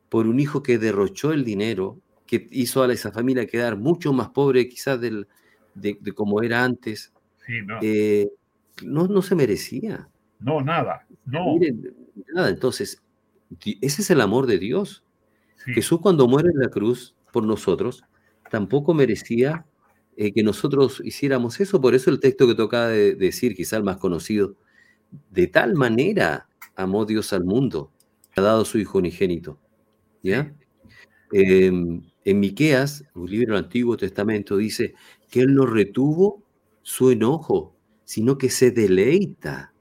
por 0.10 0.26
un 0.26 0.40
hijo 0.40 0.64
que 0.64 0.80
derrochó 0.80 1.34
el 1.34 1.44
dinero, 1.44 2.00
que 2.30 2.48
hizo 2.52 2.84
a 2.84 2.94
esa 2.94 3.12
familia 3.12 3.48
quedar 3.48 3.76
mucho 3.76 4.14
más 4.14 4.30
pobre 4.30 4.70
quizás 4.70 5.02
del, 5.02 5.28
de, 5.74 5.98
como 6.14 6.44
era 6.44 6.64
antes, 6.64 7.12
eh, 7.82 8.30
no. 8.84 9.08
no. 9.08 9.22
se 9.24 9.34
merecía. 9.34 10.08
No, 10.40 10.62
nada. 10.62 11.08
No. 11.26 11.58
nada. 12.36 12.50
Entonces, 12.50 13.02
ese 13.82 14.02
es 14.04 14.12
el 14.12 14.22
amor 14.22 14.46
de 14.46 14.60
Dios. 14.60 15.04
Jesús 15.74 16.02
cuando 16.02 16.28
muere 16.28 16.50
en 16.54 16.60
la 16.60 16.70
cruz 16.70 17.16
por 17.34 17.44
nosotros, 17.46 18.04
tampoco 18.52 18.94
merecía 18.94 19.66
eh, 20.16 20.32
que 20.32 20.44
nosotros 20.44 21.02
hiciéramos 21.04 21.60
eso. 21.60 21.82
Por 21.82 21.96
eso 21.96 22.12
el 22.12 22.20
texto 22.20 22.46
que 22.46 22.54
toca 22.54 22.90
de 22.90 23.16
decir, 23.16 23.56
quizá 23.56 23.78
el 23.78 23.84
más 23.84 23.98
conocido, 23.98 24.56
de 25.32 25.48
tal 25.48 25.74
manera 25.74 26.48
amó 26.76 27.06
Dios 27.06 27.34
al 27.34 27.44
mundo, 27.44 27.92
ha 28.36 28.42
dado 28.42 28.66
su 28.66 28.78
Hijo 28.78 29.00
unigénito. 29.00 29.60
¿Ya? 30.22 30.54
Em, 31.32 32.04
en 32.30 32.40
Miqueas, 32.40 33.06
un 33.16 33.28
libro 33.28 33.56
del 33.56 33.64
Antiguo 33.64 33.98
Testamento, 33.98 34.56
dice 34.56 34.94
que 35.32 35.42
Él 35.42 35.56
no 35.56 35.66
retuvo 35.66 36.44
su 36.84 37.10
enojo, 37.10 37.76
sino 38.04 38.38
que 38.38 38.52
se 38.52 38.70
deleita 38.70 39.74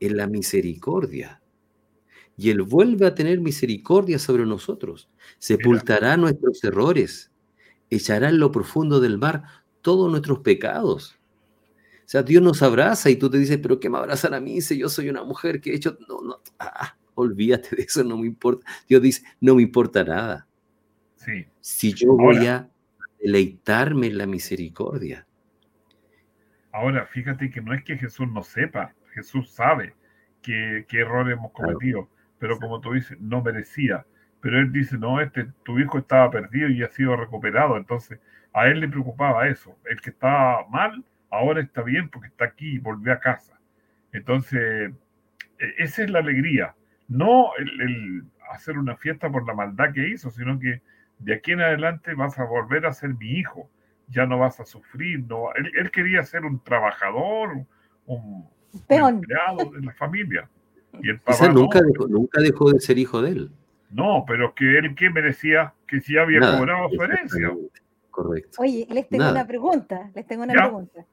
en 0.00 0.16
la 0.16 0.26
misericordia. 0.26 1.40
Y 2.36 2.50
Él 2.50 2.62
vuelve 2.62 3.06
a 3.06 3.14
tener 3.14 3.38
misericordia 3.40 4.18
sobre 4.18 4.44
nosotros, 4.44 5.08
sepultará 5.38 6.16
nuestros 6.16 6.64
errores, 6.64 7.30
echará 7.90 8.28
en 8.28 8.40
lo 8.40 8.50
profundo 8.50 8.98
del 8.98 9.16
mar 9.16 9.44
todos 9.80 10.10
nuestros 10.10 10.40
pecados. 10.40 11.16
O 12.04 12.08
sea, 12.08 12.24
Dios 12.24 12.42
nos 12.42 12.60
abraza 12.62 13.08
y 13.08 13.14
tú 13.14 13.30
te 13.30 13.38
dices, 13.38 13.60
pero 13.62 13.78
¿qué 13.78 13.88
me 13.88 13.98
abrazan 13.98 14.34
a 14.34 14.40
mí 14.40 14.60
si 14.60 14.76
yo 14.78 14.88
soy 14.88 15.10
una 15.10 15.22
mujer 15.22 15.60
que 15.60 15.70
he 15.70 15.76
hecho? 15.76 15.96
No, 16.08 16.20
no, 16.22 16.40
ah, 16.58 16.96
olvídate 17.14 17.76
de 17.76 17.82
eso, 17.84 18.02
no 18.02 18.18
me 18.18 18.26
importa. 18.26 18.66
Dios 18.88 19.00
dice, 19.00 19.22
no 19.40 19.54
me 19.54 19.62
importa 19.62 20.02
nada. 20.02 20.48
Sí. 21.24 21.46
Si 21.60 21.94
yo 21.94 22.12
voy 22.16 22.46
a 22.46 22.68
deleitarme 23.20 24.08
en 24.08 24.18
la 24.18 24.26
misericordia. 24.26 25.26
Ahora, 26.72 27.06
fíjate 27.06 27.50
que 27.50 27.60
no 27.60 27.72
es 27.72 27.84
que 27.84 27.96
Jesús 27.96 28.28
no 28.30 28.42
sepa, 28.42 28.94
Jesús 29.14 29.50
sabe 29.50 29.94
qué, 30.42 30.84
qué 30.88 31.00
error 31.00 31.30
hemos 31.30 31.52
cometido, 31.52 32.08
pero 32.38 32.58
como 32.58 32.80
tú 32.80 32.92
dices, 32.92 33.18
no 33.20 33.42
merecía. 33.42 34.04
Pero 34.40 34.58
él 34.58 34.72
dice, 34.72 34.98
no, 34.98 35.20
este, 35.20 35.46
tu 35.62 35.78
hijo 35.78 35.98
estaba 35.98 36.30
perdido 36.30 36.68
y 36.68 36.82
ha 36.82 36.88
sido 36.88 37.16
recuperado, 37.16 37.78
entonces 37.78 38.18
a 38.52 38.68
él 38.68 38.80
le 38.80 38.88
preocupaba 38.88 39.48
eso. 39.48 39.76
El 39.84 40.00
que 40.00 40.10
estaba 40.10 40.66
mal, 40.68 41.04
ahora 41.30 41.60
está 41.60 41.82
bien 41.82 42.08
porque 42.08 42.28
está 42.28 42.44
aquí 42.46 42.74
y 42.74 42.78
volvió 42.78 43.12
a 43.12 43.20
casa. 43.20 43.58
Entonces, 44.12 44.92
e, 45.58 45.74
esa 45.78 46.04
es 46.04 46.10
la 46.10 46.20
alegría. 46.20 46.74
No 47.08 47.50
el, 47.58 48.24
hacer 48.50 48.78
una 48.78 48.96
fiesta 48.96 49.30
por 49.30 49.46
la 49.46 49.54
maldad 49.54 49.92
que 49.92 50.08
hizo, 50.08 50.30
sino 50.30 50.58
que 50.58 50.82
de 51.24 51.34
aquí 51.34 51.52
en 51.52 51.62
adelante 51.62 52.14
vas 52.14 52.38
a 52.38 52.44
volver 52.44 52.84
a 52.86 52.92
ser 52.92 53.14
mi 53.14 53.30
hijo. 53.30 53.68
Ya 54.08 54.26
no 54.26 54.38
vas 54.38 54.60
a 54.60 54.66
sufrir. 54.66 55.24
No, 55.26 55.46
él, 55.54 55.90
quería 55.90 56.22
ser 56.22 56.44
un 56.44 56.62
trabajador, 56.62 57.64
un, 58.06 58.46
empleado 58.88 59.70
de 59.72 59.80
la 59.80 59.94
familia. 59.94 60.48
Y 61.02 61.08
el 61.08 61.20
papá 61.20 61.48
nunca, 61.48 61.80
dejó, 61.80 62.06
nunca 62.06 62.40
dejó 62.40 62.70
de 62.70 62.80
ser 62.80 62.98
hijo 62.98 63.22
de 63.22 63.30
él. 63.30 63.50
No, 63.90 64.24
pero 64.26 64.54
que 64.54 64.78
él 64.78 64.94
que 64.94 65.08
merecía 65.08 65.72
que 65.86 66.00
si 66.00 66.18
había 66.18 66.40
cobrado 66.40 66.90
su 66.90 67.02
herencia. 67.02 67.56
correcto. 68.10 68.60
Oye, 68.60 68.86
les 68.90 69.08
tengo 69.08 69.30
una 69.30 69.46
pregunta, 69.46 70.10
les 70.14 70.26
tengo 70.26 70.42
una 70.42 70.52
pregunta. 70.52 71.06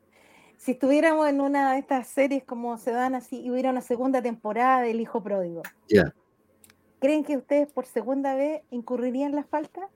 Si 0.58 0.74
estuviéramos 0.74 1.28
en 1.28 1.42
una 1.42 1.74
de 1.74 1.80
estas 1.80 2.08
series 2.08 2.44
como 2.44 2.78
se 2.78 2.92
dan 2.92 3.16
así 3.16 3.42
y 3.42 3.50
hubiera 3.50 3.72
una 3.72 3.82
segunda 3.82 4.22
temporada 4.22 4.82
del 4.82 5.00
Hijo 5.00 5.24
Pródigo, 5.24 5.64
ya. 5.88 6.14
¿creen 7.00 7.24
que 7.24 7.38
ustedes 7.38 7.72
por 7.72 7.86
segunda 7.86 8.36
vez 8.36 8.62
incurrirían 8.70 9.32
en 9.32 9.38
la 9.38 9.44
falta? 9.44 9.90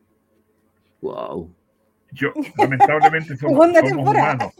Wow. 1.05 1.53
Yo, 2.13 2.33
lamentablemente, 2.57 3.37
somos, 3.37 3.67
humanos. 3.93 4.53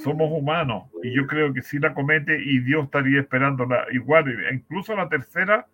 Somos 0.00 0.30
humanos. 0.30 0.84
Y 1.02 1.12
yo 1.12 1.26
creo 1.26 1.52
que 1.52 1.60
sí 1.62 1.78
la 1.78 1.92
comete 1.92 2.38
y 2.40 2.60
Dios 2.60 2.84
estaría 2.84 3.20
esperándola. 3.20 3.84
Igual, 3.92 4.26
incluso 4.52 4.92
a 4.92 4.96
la 4.96 5.08
tercera, 5.08 5.66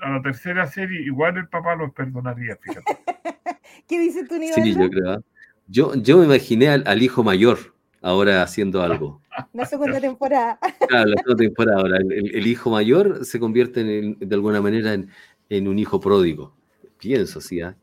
a 0.00 0.10
la 0.10 0.22
tercera 0.22 0.66
serie, 0.66 1.02
igual 1.02 1.36
el 1.36 1.48
papá 1.48 1.74
los 1.74 1.92
perdonaría, 1.92 2.56
fíjate. 2.56 2.96
¿Qué 3.88 4.00
dice 4.00 4.24
tu 4.24 4.38
nivel? 4.38 4.54
Sí, 4.54 4.74
yo 4.74 4.88
creo. 4.88 5.10
¿ah? 5.10 5.20
Yo, 5.66 5.94
yo 5.96 6.18
me 6.18 6.24
imaginé 6.24 6.68
al, 6.68 7.02
hijo 7.02 7.22
mayor 7.22 7.58
ahora 8.00 8.42
haciendo 8.42 8.82
algo. 8.82 9.20
La 9.52 9.66
segunda 9.66 10.00
temporada. 10.00 10.58
Claro, 10.88 11.10
la 11.10 11.16
segunda 11.16 11.42
temporada. 11.42 11.80
Ahora, 11.80 11.96
el, 11.98 12.46
hijo 12.46 12.70
mayor 12.70 13.24
se 13.24 13.40
convierte 13.40 13.80
en, 13.80 14.16
de 14.20 14.34
alguna 14.34 14.60
manera 14.60 14.94
en, 14.94 15.10
en, 15.48 15.66
un 15.66 15.78
hijo 15.78 15.98
pródigo. 15.98 16.54
Pienso, 16.98 17.40
sí. 17.40 17.60
¿ah? 17.60 17.76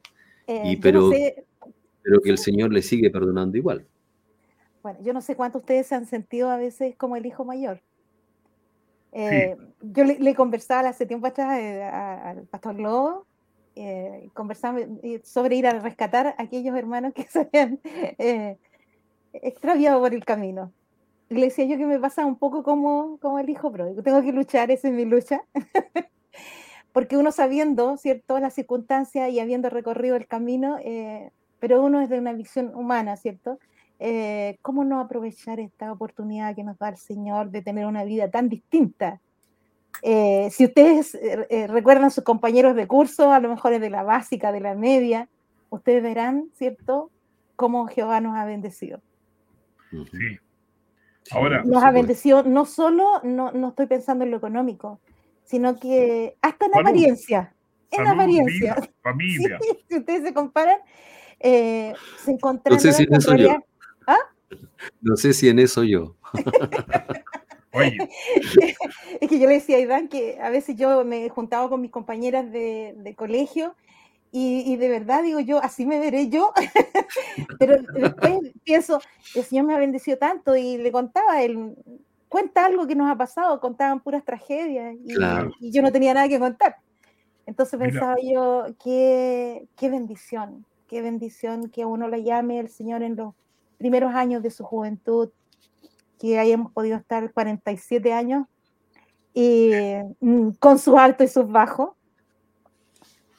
Eh, 0.48 0.62
y, 0.66 0.76
pero, 0.78 1.12
pero 2.04 2.22
que 2.22 2.30
el 2.30 2.38
Señor 2.38 2.72
le 2.72 2.82
sigue 2.82 3.10
perdonando 3.10 3.58
igual. 3.58 3.86
Bueno, 4.84 5.00
yo 5.04 5.14
no 5.14 5.22
sé 5.22 5.36
cuánto 5.36 5.60
ustedes 5.60 5.88
se 5.88 5.96
han 5.96 6.06
sentido 6.06 6.50
a 6.50 6.58
veces 6.58 6.96
como 6.96 7.16
el 7.16 7.26
hijo 7.26 7.46
mayor. 7.46 7.82
Eh, 9.14 9.58
yo 9.82 10.04
le, 10.06 10.36
conversaba 10.36 10.90
hace 10.90 11.06
tiempo 11.06 11.28
atrás 11.28 11.60
eh, 11.60 11.84
al 11.84 12.44
pastor 12.44 12.80
Lobo, 12.80 13.26
eh, 13.76 14.30
conversaba 14.34 14.80
sobre 15.24 15.58
ir 15.58 15.68
a 15.68 15.80
rescatar 15.80 16.28
a 16.28 16.36
aquellos 16.38 16.76
hermanos 16.76 17.14
que 17.14 17.24
se 17.30 17.42
habían 17.42 17.80
extraviado 19.34 20.00
por 20.00 20.14
el 20.14 20.26
camino. 20.26 20.72
Y 21.30 21.36
le 21.36 21.46
decía 21.46 21.66
yo 21.66 21.78
que 21.78 21.86
me 21.86 22.00
pasa 22.00 22.26
un 22.26 22.38
poco 22.38 22.64
como, 22.64 23.18
como 23.20 23.40
el 23.40 23.50
hijo 23.50 23.72
pródigo. 23.72 24.02
Tengo 24.04 24.22
que 24.22 24.34
luchar, 24.34 24.72
esa 24.72 24.88
es 24.88 24.94
mi 24.94 25.06
lucha. 25.06 25.44
Porque 26.94 27.18
uno 27.18 27.32
sabiendo, 27.32 27.98
¿cierto?, 27.98 28.40
las 28.40 28.54
circunstancias 28.54 29.30
y 29.32 29.40
habiendo 29.40 29.70
recorrido 29.70 30.16
el 30.16 30.28
camino, 30.28 30.78
pero 31.60 31.82
uno 31.84 32.02
es 32.02 32.10
de 32.10 32.20
una 32.20 32.34
visión 32.34 32.74
humana, 32.76 33.16
¿cierto? 33.18 33.60
Eh, 34.04 34.58
¿cómo 34.64 34.84
no 34.84 35.00
aprovechar 35.00 35.60
esta 35.60 35.92
oportunidad 35.92 36.56
que 36.56 36.64
nos 36.64 36.76
da 36.80 36.90
el 36.90 36.98
Señor 36.98 37.52
de 37.52 37.62
tener 37.62 37.86
una 37.86 38.04
vida 38.04 38.32
tan 38.32 38.50
distinta? 38.50 39.22
Eh, 40.02 40.50
si 40.50 40.66
ustedes 40.66 41.14
eh, 41.14 41.68
recuerdan 41.68 42.10
sus 42.10 42.24
compañeros 42.24 42.76
de 42.76 42.88
curso, 42.88 43.32
a 43.32 43.40
lo 43.40 43.50
mejor 43.50 43.74
es 43.74 43.82
de 43.82 43.92
la 43.92 44.02
básica, 44.02 44.52
de 44.52 44.60
la 44.60 44.74
media, 44.74 45.30
ustedes 45.70 46.02
verán, 46.02 46.50
¿cierto?, 46.54 47.12
cómo 47.56 47.86
Jehová 47.86 48.22
nos 48.22 48.36
ha 48.36 48.46
bendecido. 48.46 49.02
Sí. 49.92 50.40
Ahora, 51.30 51.64
nos 51.64 51.84
ha 51.84 51.92
bendecido, 51.92 52.42
no 52.42 52.66
solo, 52.66 53.22
no, 53.24 53.52
no, 53.52 53.70
estoy 53.70 53.86
pensando 53.86 54.26
en 54.26 54.32
lo 54.32 54.38
económico, 54.38 55.00
sino 55.52 55.78
que 55.78 56.38
hasta 56.42 56.68
en 56.68 56.80
apariencia. 56.80 57.54
En 57.92 58.08
apariencia. 58.08 58.78
familia. 59.04 59.60
si 59.90 59.98
ustedes 59.98 60.24
se 60.24 60.34
comparan, 60.34 60.80
se 61.42 61.94
encontrarán 62.28 62.78
no 62.78 62.80
sé 62.80 62.94
si 62.94 63.06
¿Ah? 64.08 64.18
No 65.02 65.18
sé 65.18 65.34
si 65.34 65.50
en 65.50 65.60
eso 65.60 65.84
yo. 65.84 66.16
Oye. 67.74 67.98
Es 69.22 69.30
que 69.30 69.40
yo 69.40 69.48
le 69.48 69.56
decía 69.56 69.76
a 69.76 69.80
Iván 69.80 70.08
que 70.08 70.40
a 70.42 70.50
veces 70.50 70.78
yo 70.78 71.04
me 71.04 71.28
juntaba 71.30 71.70
con 71.70 71.82
mis 71.82 71.92
compañeras 71.92 72.50
de, 72.52 73.14
colegio 73.18 73.76
y, 74.32 74.78
de 74.78 74.88
verdad 74.88 75.24
digo 75.24 75.42
yo, 75.42 75.62
así 75.62 75.86
me 75.86 76.00
veré 76.00 76.30
yo. 76.30 76.54
Pero 77.60 77.82
después 77.94 78.40
pienso, 78.64 79.02
el 79.36 79.44
Señor 79.44 79.66
me 79.66 79.76
ha 79.76 79.80
bendecido 79.80 80.18
tanto 80.18 80.56
y 80.56 80.78
le 80.78 80.92
contaba, 80.92 81.44
él 81.44 81.76
cuenta 82.32 82.66
algo 82.66 82.88
que 82.88 82.96
nos 82.96 83.12
ha 83.12 83.18
pasado, 83.18 83.60
contaban 83.60 84.00
puras 84.00 84.24
tragedias 84.24 84.96
y, 85.04 85.70
yo 85.70 85.82
no 85.82 85.92
tenía 85.92 86.14
nada 86.14 86.30
que 86.30 86.40
contar. 86.40 86.78
Entonces 87.46 87.78
pensaba 87.78 88.16
yo, 88.24 88.68
qué, 88.82 89.68
qué 89.76 89.90
bendición, 89.90 90.66
qué 90.88 91.02
bendición 91.02 91.70
que 91.70 91.84
uno 91.84 92.08
le 92.08 92.24
llame 92.24 92.60
el 92.60 92.70
Señor 92.70 93.04
en 93.04 93.18
los 93.18 93.34
primeros 93.78 94.16
años 94.16 94.42
de 94.42 94.50
su 94.50 94.64
juventud, 94.64 95.30
que 96.20 96.40
hayamos 96.40 96.72
podido 96.72 96.96
estar 96.96 97.34
47 97.34 98.14
años 98.14 98.48
y, 99.34 99.72
mm, 100.22 100.52
con 100.52 100.80
sus 100.80 100.96
altos 100.96 101.26
y 101.26 101.34
sus 101.34 101.52
bajos. 101.52 101.90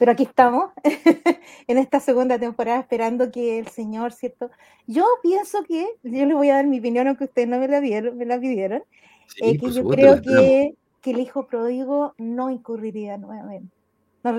Pero 0.03 0.11
aquí 0.11 0.25
estamos, 0.25 0.73
en 1.69 1.79
esta 1.79 2.01
segunda 2.01 2.37
temporada, 2.37 2.81
esperando 2.81 3.31
que 3.31 3.61
el 3.61 3.69
Señor, 3.69 4.13
¿cierto? 4.13 4.51
Yo 4.89 5.05
pienso 5.23 5.63
que, 5.63 5.87
yo 6.03 6.27
les 6.27 6.35
voy 6.35 6.51
a 6.51 6.57
dar 6.57 6.67
mi 6.67 6.81
opinión, 6.81 7.07
aunque 7.07 7.27
ustedes 7.27 7.47
no 7.47 7.61
me 7.61 7.69
la, 7.69 7.79
vieron, 7.79 8.19
me 8.19 8.27
la 8.27 8.41
pidieron, 8.41 8.83
eh, 9.41 9.57
que 9.57 9.71
yo 9.71 9.87
creo 9.87 10.21
que, 10.21 10.75
que, 11.01 11.11
el 11.13 11.21
hijo 11.21 11.47
pródigo 11.47 12.17
no 12.19 12.51
incurriría 12.51 13.17
nuevamente. 13.17 13.73
No, 14.25 14.33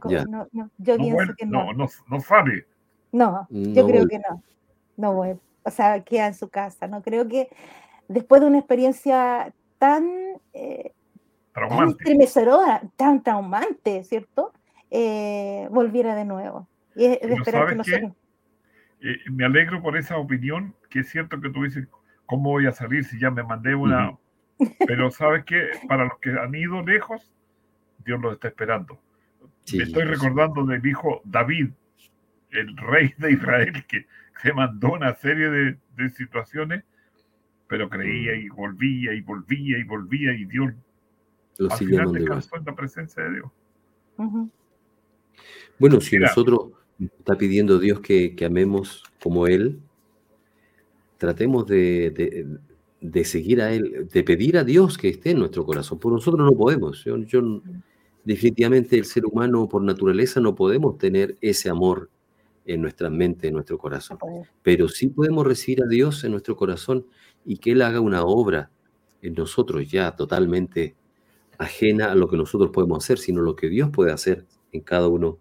no, 0.00 0.48
no, 0.52 0.70
yo 0.78 0.96
pienso 0.96 1.34
que 1.36 1.44
no. 1.44 1.70
No, 1.74 1.86
no, 2.08 2.20
sabe. 2.22 2.64
No, 3.12 3.46
yo 3.50 3.86
creo 3.86 4.08
que 4.08 4.20
no. 4.20 4.42
No 4.96 5.12
vuelve 5.12 5.38
o 5.64 5.70
sea, 5.70 6.02
queda 6.02 6.28
en 6.28 6.34
su 6.34 6.48
casa. 6.48 6.86
No 6.86 7.02
creo 7.02 7.28
que 7.28 7.50
después 8.08 8.40
de 8.40 8.46
una 8.46 8.56
experiencia 8.56 9.52
tan, 9.78 10.08
eh, 10.54 10.94
tan 11.52 11.98
tan 12.96 13.22
traumante, 13.22 14.02
¿cierto? 14.04 14.54
Eh, 14.90 15.68
volviera 15.70 16.14
de 16.14 16.24
nuevo. 16.24 16.68
Y 16.94 17.04
es 17.06 17.20
de 17.20 17.34
esperar 17.34 17.68
que 17.68 17.74
nosotros... 17.76 18.12
Eh, 19.02 19.16
me 19.30 19.46
alegro 19.46 19.80
por 19.80 19.96
esa 19.96 20.18
opinión, 20.18 20.74
que 20.90 21.00
es 21.00 21.08
cierto 21.08 21.40
que 21.40 21.48
tú 21.48 21.62
dices, 21.62 21.88
¿cómo 22.26 22.50
voy 22.50 22.66
a 22.66 22.72
salir 22.72 23.04
si 23.04 23.18
ya 23.18 23.30
me 23.30 23.42
mandé 23.42 23.74
una... 23.74 24.16
Pero 24.86 25.10
sabes 25.10 25.44
que 25.44 25.70
para 25.88 26.04
los 26.04 26.18
que 26.18 26.30
han 26.30 26.54
ido 26.54 26.82
lejos, 26.82 27.32
Dios 28.04 28.20
los 28.20 28.34
está 28.34 28.48
esperando. 28.48 29.00
me 29.72 29.84
estoy 29.84 30.04
recordando 30.04 30.66
del 30.66 30.84
hijo 30.84 31.22
David, 31.24 31.70
el 32.50 32.76
rey 32.76 33.14
de 33.18 33.32
Israel, 33.32 33.84
que 33.86 34.06
se 34.42 34.52
mandó 34.52 34.92
una 34.92 35.14
serie 35.14 35.48
de, 35.48 36.08
situaciones, 36.10 36.82
pero 37.68 37.90
creía 37.90 38.34
y 38.34 38.48
volvía 38.48 39.12
y 39.12 39.20
volvía 39.20 39.78
y 39.78 39.84
volvía 39.84 40.32
y 40.32 40.46
Dios 40.46 40.72
Lo 41.58 41.70
al 41.70 41.78
final 41.78 42.12
descansó 42.12 42.56
en 42.56 42.64
la 42.64 42.74
presencia 42.74 43.22
de 43.22 43.30
Dios. 43.34 43.52
Bueno, 45.78 46.00
si 46.00 46.18
nosotros 46.18 46.72
está 47.18 47.36
pidiendo 47.38 47.78
Dios 47.78 48.00
que, 48.00 48.34
amemos 48.44 49.02
como 49.22 49.46
Él, 49.46 49.80
tratemos 51.18 51.66
de, 51.66 52.58
seguir 53.24 53.62
a 53.62 53.72
Él, 53.72 54.08
de 54.12 54.22
pedir 54.22 54.58
a 54.58 54.64
Dios 54.64 54.98
que 54.98 55.08
esté 55.08 55.30
en 55.30 55.38
nuestro 55.38 55.64
corazón. 55.64 55.98
Por 55.98 56.12
nosotros 56.12 56.44
no 56.44 56.56
podemos. 56.56 57.04
Yo, 57.04 57.16
yo, 57.18 57.62
definitivamente 58.24 58.96
el 58.98 59.04
ser 59.04 59.24
humano 59.26 59.68
por 59.68 59.82
naturaleza 59.82 60.40
no 60.40 60.54
podemos 60.54 60.98
tener 60.98 61.36
ese 61.40 61.70
amor 61.70 62.10
en 62.66 62.82
nuestra 62.82 63.10
mente, 63.10 63.48
en 63.48 63.54
nuestro 63.54 63.78
corazón. 63.78 64.18
Pero 64.62 64.88
sí 64.88 65.08
podemos 65.08 65.46
recibir 65.46 65.82
a 65.82 65.86
Dios 65.86 66.24
en 66.24 66.32
nuestro 66.32 66.56
corazón 66.56 67.06
y 67.44 67.56
que 67.56 67.72
Él 67.72 67.82
haga 67.82 68.00
una 68.00 68.22
obra 68.24 68.70
en 69.22 69.34
nosotros 69.34 69.90
ya 69.90 70.12
totalmente 70.12 70.94
ajena 71.58 72.12
a 72.12 72.14
lo 72.14 72.28
que 72.28 72.36
nosotros 72.36 72.70
podemos 72.70 73.04
hacer, 73.04 73.18
sino 73.18 73.42
lo 73.42 73.56
que 73.56 73.68
Dios 73.68 73.90
puede 73.90 74.12
hacer 74.12 74.46
en 74.72 74.80
cada 74.82 75.08
uno 75.08 75.38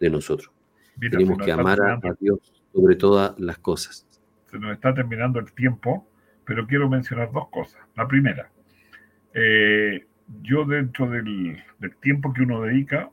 de 0.00 0.10
nosotros. 0.10 0.52
Tenemos 1.00 1.38
que 1.38 1.52
amar 1.52 1.80
a, 1.80 2.00
Dios 2.20 2.38
sobre 2.72 2.96
todas 2.96 3.38
las 3.38 3.58
cosas. 3.58 4.06
Se 4.50 4.58
nos 4.58 4.72
está 4.72 4.94
terminando 4.94 5.38
el 5.38 5.52
tiempo, 5.52 6.06
pero 6.44 6.66
quiero 6.66 6.88
mencionar 6.88 7.30
dos 7.32 7.48
cosas. 7.48 7.80
La 7.94 8.08
primera, 8.08 8.50
eh, 9.34 10.06
yo 10.42 10.64
dentro 10.64 11.08
del, 11.08 11.62
del 11.78 11.96
tiempo 11.96 12.32
que 12.32 12.42
uno 12.42 12.62
dedica, 12.62 13.10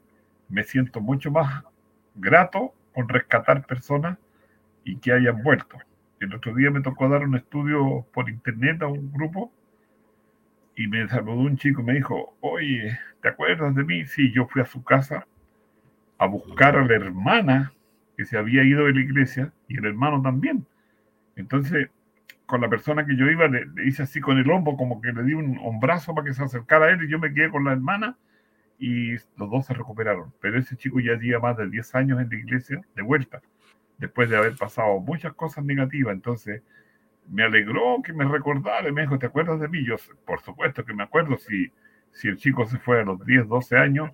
me 0.49 0.63
siento 0.63 1.01
mucho 1.01 1.31
más 1.31 1.63
grato 2.15 2.73
con 2.93 3.09
rescatar 3.09 3.65
personas 3.65 4.17
y 4.83 4.97
que 4.97 5.11
hayan 5.11 5.43
vuelto. 5.43 5.77
El 6.19 6.33
otro 6.33 6.55
día 6.55 6.71
me 6.71 6.81
tocó 6.81 7.09
dar 7.09 7.23
un 7.23 7.35
estudio 7.35 8.05
por 8.13 8.29
internet 8.29 8.81
a 8.81 8.87
un 8.87 9.11
grupo 9.11 9.51
y 10.75 10.87
me 10.87 11.07
saludó 11.07 11.39
un 11.39 11.57
chico 11.57 11.81
y 11.81 11.85
me 11.85 11.93
dijo, 11.93 12.35
oye, 12.41 12.97
¿te 13.21 13.29
acuerdas 13.29 13.75
de 13.75 13.83
mí? 13.83 14.05
Sí, 14.05 14.31
yo 14.31 14.47
fui 14.47 14.61
a 14.61 14.65
su 14.65 14.83
casa 14.83 15.27
a 16.17 16.27
buscar 16.27 16.75
a 16.77 16.85
la 16.85 16.95
hermana 16.95 17.73
que 18.17 18.25
se 18.25 18.37
había 18.37 18.63
ido 18.63 18.85
de 18.85 18.93
la 18.93 19.01
iglesia 19.01 19.53
y 19.67 19.77
el 19.77 19.85
hermano 19.85 20.21
también. 20.21 20.65
Entonces, 21.35 21.89
con 22.45 22.61
la 22.61 22.69
persona 22.69 23.05
que 23.05 23.17
yo 23.17 23.25
iba, 23.29 23.47
le, 23.47 23.65
le 23.65 23.87
hice 23.87 24.03
así 24.03 24.21
con 24.21 24.37
el 24.37 24.49
hombro, 24.49 24.77
como 24.77 25.01
que 25.01 25.11
le 25.11 25.23
di 25.23 25.33
un 25.33 25.57
hombrazo 25.63 26.13
para 26.13 26.27
que 26.27 26.33
se 26.33 26.43
acercara 26.43 26.85
a 26.85 26.89
él 26.91 27.03
y 27.03 27.09
yo 27.09 27.19
me 27.19 27.33
quedé 27.33 27.49
con 27.49 27.65
la 27.65 27.73
hermana 27.73 28.17
y 28.79 29.13
los 29.37 29.49
dos 29.49 29.65
se 29.65 29.73
recuperaron. 29.73 30.33
Pero 30.39 30.59
ese 30.59 30.75
chico 30.75 30.99
ya 30.99 31.15
lleva 31.15 31.39
más 31.39 31.57
de 31.57 31.69
10 31.69 31.95
años 31.95 32.21
en 32.21 32.29
la 32.29 32.35
iglesia 32.35 32.81
de 32.95 33.01
vuelta, 33.01 33.41
después 33.97 34.29
de 34.29 34.37
haber 34.37 34.55
pasado 34.55 34.99
muchas 34.99 35.33
cosas 35.33 35.65
negativas. 35.65 36.13
Entonces, 36.13 36.61
me 37.29 37.43
alegró 37.43 38.01
que 38.03 38.13
me 38.13 38.25
recordara 38.25 38.91
me 38.91 39.01
dijo, 39.01 39.17
¿te 39.17 39.25
acuerdas 39.25 39.59
de 39.59 39.67
mí? 39.67 39.83
Yo, 39.83 39.95
por 40.25 40.41
supuesto 40.41 40.85
que 40.85 40.93
me 40.93 41.03
acuerdo 41.03 41.37
si, 41.37 41.71
si 42.11 42.27
el 42.27 42.37
chico 42.37 42.65
se 42.65 42.77
fue 42.77 43.01
a 43.01 43.03
los 43.03 43.25
10, 43.25 43.47
12 43.47 43.77
años 43.77 44.11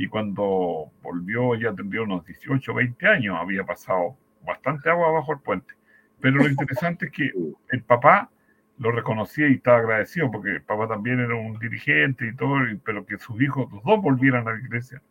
y 0.00 0.08
cuando 0.08 0.90
volvió 1.02 1.54
ya 1.56 1.74
tendría 1.74 2.00
unos 2.00 2.24
18, 2.24 2.72
20 2.72 3.06
años, 3.06 3.36
había 3.38 3.64
pasado 3.64 4.16
bastante 4.46 4.88
agua 4.88 5.12
bajo 5.12 5.34
el 5.34 5.40
puente. 5.40 5.74
Pero 6.22 6.36
lo 6.38 6.48
interesante 6.48 7.06
es 7.06 7.12
que 7.12 7.30
el 7.68 7.82
papá 7.82 8.30
lo 8.78 8.92
reconocía 8.92 9.46
y 9.48 9.56
estaba 9.56 9.76
agradecido 9.76 10.30
porque 10.30 10.52
el 10.52 10.62
papá 10.62 10.88
también 10.88 11.20
era 11.20 11.34
un 11.34 11.58
dirigente 11.58 12.26
y 12.26 12.34
todo, 12.34 12.54
pero 12.82 13.04
que 13.04 13.18
sus 13.18 13.38
hijos, 13.42 13.70
los 13.70 13.84
dos 13.84 14.00
volvieran 14.00 14.48
a 14.48 14.52
la 14.52 14.58
iglesia, 14.58 15.02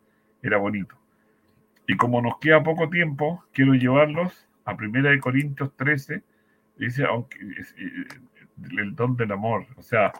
era 0.42 0.56
bonito. 0.56 0.96
Y 1.86 1.96
como 1.96 2.20
nos 2.20 2.40
queda 2.40 2.60
poco 2.60 2.90
tiempo, 2.90 3.44
quiero 3.52 3.74
llevarlos 3.74 4.48
a 4.64 4.74
1 4.74 5.20
Corintios 5.20 5.72
13, 5.76 6.24
dice, 6.78 7.04
aunque 7.04 7.38
eh, 7.38 8.06
el 8.76 8.96
don 8.96 9.16
del 9.16 9.30
amor, 9.30 9.66
o 9.76 9.82
sea, 9.82 10.10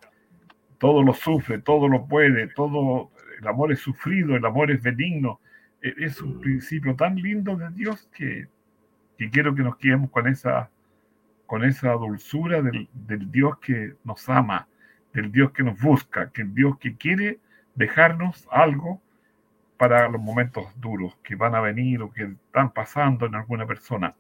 todo 0.79 1.03
lo 1.03 1.13
sufre, 1.13 1.59
todo 1.59 1.89
lo 1.89 2.07
puede, 2.07 2.47
todo, 2.55 3.11
el 3.41 3.49
amor 3.49 3.73
es 3.73 3.81
sufrido, 3.81 4.37
el 4.37 4.45
amor 4.45 4.71
es 4.71 4.83
benigno. 4.83 5.41
E, 5.83 5.95
es 5.99 6.21
un 6.21 6.41
principio 6.41 6.95
tan 6.95 7.17
lindo 7.17 7.57
de 7.57 7.71
Dios 7.71 8.09
que, 8.15 8.49
que 9.19 9.31
quiero 9.31 9.55
que 9.55 9.63
nos 9.63 9.77
quedemos 9.77 10.11
con 10.11 10.29
esa, 10.29 10.71
con 11.47 11.65
esa 11.65 11.93
dulzura 11.93 12.63
del, 12.63 12.89
del, 12.93 13.31
Dios 13.31 13.59
que 13.59 13.95
nos 14.05 14.29
ama, 14.29 14.69
del 15.13 15.33
Dios 15.33 15.53
que 15.53 15.63
nos 15.63 15.81
busca, 15.81 16.31
que 16.31 16.43
el 16.43 16.55
Dios 16.55 16.79
que 16.79 16.97
quiere 16.97 17.41
dejarnos 17.75 18.47
algo 18.51 19.01
para 19.79 20.09
los 20.09 20.21
momentos 20.21 20.67
duros 20.79 21.17
que 21.23 21.35
van 21.35 21.55
a 21.55 21.61
venir 21.61 22.03
o 22.03 22.13
que 22.13 22.25
están 22.25 22.71
pasando 22.71 23.25
en 23.27 23.35
alguna 23.35 23.67
persona. 23.67 24.15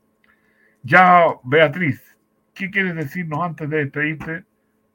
Ya, 0.82 1.26
Beatriz, 1.44 2.16
¿qué 2.54 2.70
quieres 2.70 2.94
decirnos 2.94 3.42
antes 3.42 3.68
de 3.68 3.76
despedirte 3.76 4.44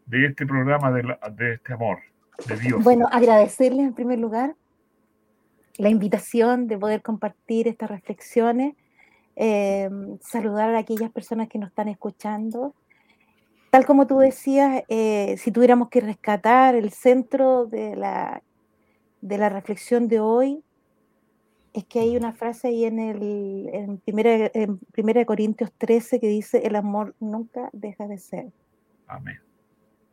de 0.08 0.26
este 0.26 0.48
programa 0.48 0.92
de, 0.92 1.16
de 1.34 1.54
este 1.54 1.74
amor 1.74 2.00
de 2.48 2.58
Dios? 2.58 2.84
Bueno, 2.84 3.08
agradecerles 3.12 3.88
en 3.88 3.94
primer 3.94 4.20
lugar 4.20 4.56
la 5.78 5.90
invitación 5.90 6.68
de 6.68 6.78
poder 6.78 7.02
compartir 7.02 7.68
estas 7.68 7.90
reflexiones, 7.90 8.76
eh, 9.36 9.90
saludar 10.22 10.74
a 10.76 10.80
aquellas 10.80 11.12
personas 11.12 11.50
que 11.50 11.60
nos 11.60 11.70
están 11.70 11.90
escuchando. 11.90 12.74
Tal 13.72 13.86
como 13.86 14.08
tú 14.08 14.20
decías, 14.20 14.84
eh, 14.88 15.36
si 15.38 15.52
tuviéramos 15.52 15.90
que 15.90 16.00
rescatar 16.00 16.76
el 16.76 16.92
centro 16.92 17.66
de 17.66 17.96
la, 17.96 18.42
de 19.22 19.38
la 19.38 19.50
reflexión 19.50 20.08
de 20.08 20.22
hoy, 20.22 20.64
es 21.74 21.84
que 21.84 22.00
hay 22.00 22.16
una 22.16 22.32
frase 22.32 22.70
ahí 22.70 22.86
en 22.86 23.00
el 23.00 23.70
en 23.74 23.98
primera, 23.98 24.50
en 24.54 24.78
primera 24.94 25.26
Corintios 25.26 25.74
13 25.78 26.22
que 26.22 26.28
dice 26.28 26.60
el 26.66 26.78
amor 26.78 27.16
nunca 27.20 27.70
deja 27.74 28.08
de 28.08 28.18
ser. 28.18 28.46
Amén. 29.08 29.45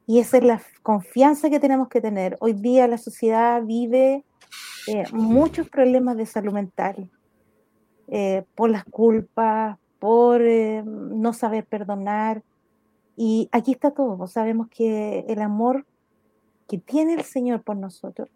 Y 0.07 0.19
esa 0.19 0.39
es 0.39 0.45
la 0.45 0.63
confianza 0.83 1.49
que 1.51 1.61
tenemos 1.61 1.89
que 1.89 2.01
tener. 2.01 2.37
Hoy 2.41 2.55
día 2.55 2.89
la 2.89 2.99
sociedad 2.99 3.63
vive 3.63 4.25
eh, 4.89 5.05
muchos 5.13 5.69
problemas 5.69 6.17
de 6.17 6.27
salud 6.27 6.53
mental 6.53 7.09
eh, 8.09 8.45
por 8.55 8.71
las 8.71 8.85
culpas, 8.85 9.79
por 9.99 10.43
eh, 10.43 10.83
no 10.85 11.33
saber 11.33 11.65
perdonar. 11.65 12.43
Y 13.17 13.49
aquí 13.53 13.73
está 13.73 13.93
todo. 13.93 14.27
Sabemos 14.27 14.69
que 14.69 15.25
el 15.29 15.41
amor 15.41 15.87
que 16.69 16.79
tiene 16.79 17.15
el 17.15 17.23
Señor 17.23 17.63
por 17.63 17.77
nosotros 17.77 18.29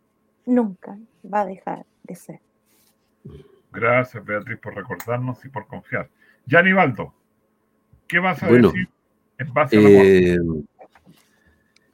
nunca 0.44 0.98
va 1.24 1.40
a 1.40 1.46
dejar 1.46 1.86
de 2.04 2.14
ser. 2.14 2.40
Gracias, 3.72 4.24
Beatriz, 4.24 4.58
por 4.60 4.74
recordarnos 4.74 5.44
y 5.44 5.48
por 5.48 5.66
confiar. 5.66 6.08
Ya, 6.46 6.62
Nivaldo, 6.62 7.12
¿qué 8.06 8.20
vas 8.20 8.42
a 8.42 8.46
decir 8.46 8.88
en 9.38 9.52
base 9.52 9.76
eh, 9.78 10.38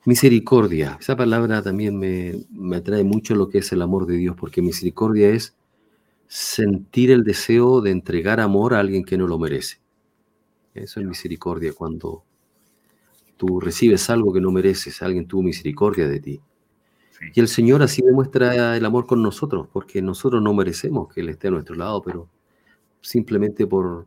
Misericordia. 0.04 0.98
Esa 1.00 1.16
palabra 1.16 1.62
también 1.62 1.98
me, 1.98 2.44
me 2.50 2.76
atrae 2.76 3.04
mucho 3.04 3.34
lo 3.34 3.48
que 3.48 3.58
es 3.58 3.72
el 3.72 3.82
amor 3.82 4.06
de 4.06 4.16
Dios, 4.16 4.36
porque 4.36 4.60
misericordia 4.60 5.28
es 5.28 5.56
sentir 6.26 7.10
el 7.10 7.24
deseo 7.24 7.80
de 7.80 7.90
entregar 7.90 8.40
amor 8.40 8.74
a 8.74 8.80
alguien 8.80 9.04
que 9.04 9.16
no 9.16 9.26
lo 9.26 9.38
merece. 9.38 9.80
Eso 10.74 11.00
es 11.00 11.06
misericordia, 11.06 11.72
cuando 11.72 12.24
tú 13.36 13.60
recibes 13.60 14.08
algo 14.08 14.32
que 14.32 14.40
no 14.40 14.50
mereces, 14.50 15.02
alguien 15.02 15.26
tuvo 15.26 15.42
misericordia 15.42 16.08
de 16.08 16.20
ti. 16.20 16.40
Y 17.34 17.40
el 17.40 17.48
Señor 17.48 17.82
así 17.82 18.02
demuestra 18.02 18.76
el 18.76 18.84
amor 18.84 19.06
con 19.06 19.22
nosotros, 19.22 19.68
porque 19.72 20.02
nosotros 20.02 20.42
no 20.42 20.54
merecemos 20.54 21.12
que 21.12 21.20
Él 21.20 21.28
esté 21.28 21.48
a 21.48 21.52
nuestro 21.52 21.76
lado, 21.76 22.02
pero 22.02 22.28
simplemente 23.00 23.66
por, 23.66 24.06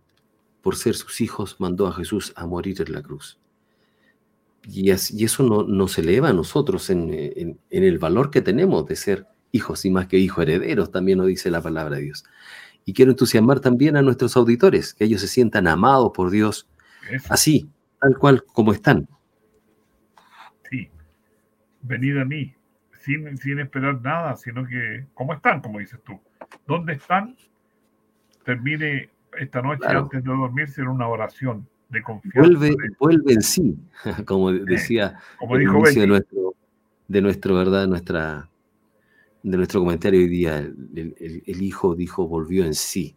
por 0.61 0.75
ser 0.75 0.95
sus 0.95 1.21
hijos 1.21 1.55
mandó 1.59 1.87
a 1.87 1.93
Jesús 1.93 2.33
a 2.35 2.45
morir 2.45 2.81
en 2.81 2.91
la 2.91 3.01
cruz. 3.01 3.39
Y, 4.67 4.89
eso 4.89 5.43
no, 5.43 5.63
nos 5.63 5.97
eleva 5.97 6.29
a 6.29 6.33
nosotros 6.33 6.89
en, 6.89 7.59
el 7.69 7.99
valor 7.99 8.31
que 8.31 8.41
tenemos 8.41 8.85
de 8.85 8.95
ser 8.95 9.27
hijos 9.51 9.85
y 9.85 9.91
más 9.91 10.07
que 10.07 10.17
hijos 10.17 10.43
herederos, 10.43 10.91
también 10.91 11.19
nos 11.19 11.27
dice 11.27 11.49
la 11.51 11.61
palabra 11.61 11.97
de 11.97 12.03
Dios. 12.03 12.25
Y 12.83 12.93
quiero 12.93 13.11
entusiasmar 13.11 13.59
también 13.59 13.95
a 13.95 14.01
nuestros 14.01 14.35
auditores, 14.37 14.93
que 14.93 15.05
ellos 15.05 15.21
se 15.21 15.27
sientan 15.27 15.67
amados 15.67 16.11
por 16.13 16.29
Dios, 16.29 16.67
así, 17.29 17.69
tal 17.99 18.17
cual 18.17 18.43
como 18.43 18.73
están. 18.73 19.07
Sí, 20.69 20.89
venid 21.81 22.17
a 22.17 22.25
mí, 22.25 22.53
sin, 22.99 23.59
esperar 23.59 24.01
nada, 24.01 24.35
sino 24.35 24.65
que, 24.67 25.05
¿cómo 25.13 25.33
están? 25.33 25.61
Como 25.61 25.79
dices 25.79 25.99
tú. 26.03 26.19
¿Dónde 26.67 26.93
están? 26.93 27.35
Termine 28.43 29.09
esta 29.37 29.61
noche 29.61 29.87
antes 29.87 30.23
de 30.23 30.29
dormirse 30.29 30.81
en 30.81 30.87
una 30.87 31.07
oración 31.07 31.67
de 31.89 32.01
confianza. 32.01 32.39
Vuelve, 32.39 32.75
vuelve 32.99 33.33
en 33.33 33.41
sí, 33.41 33.77
como 34.25 34.51
decía 34.51 35.19
como 35.37 35.57
dijo 35.57 35.81
de 35.81 36.07
nuestro, 36.07 36.55
de 37.07 37.21
nuestro, 37.21 37.55
¿verdad? 37.55 37.87
Nuestra, 37.87 38.49
de 39.43 39.57
nuestro 39.57 39.79
comentario 39.81 40.19
hoy 40.19 40.27
día. 40.27 40.57
El, 40.57 41.61
hijo 41.61 41.95
dijo, 41.95 42.27
volvió 42.27 42.65
en 42.65 42.73
sí. 42.73 43.15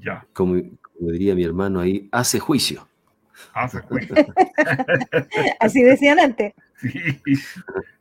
Ya. 0.00 0.26
Como, 0.32 0.60
como 0.80 1.10
diría 1.10 1.34
mi 1.34 1.44
hermano 1.44 1.80
ahí, 1.80 2.08
hace 2.10 2.40
juicio. 2.40 2.88
Hace 3.52 3.80
juicio. 3.80 4.14
Así 5.60 5.82
decían 5.82 6.18
antes. 6.18 6.54
Sí. 6.76 6.90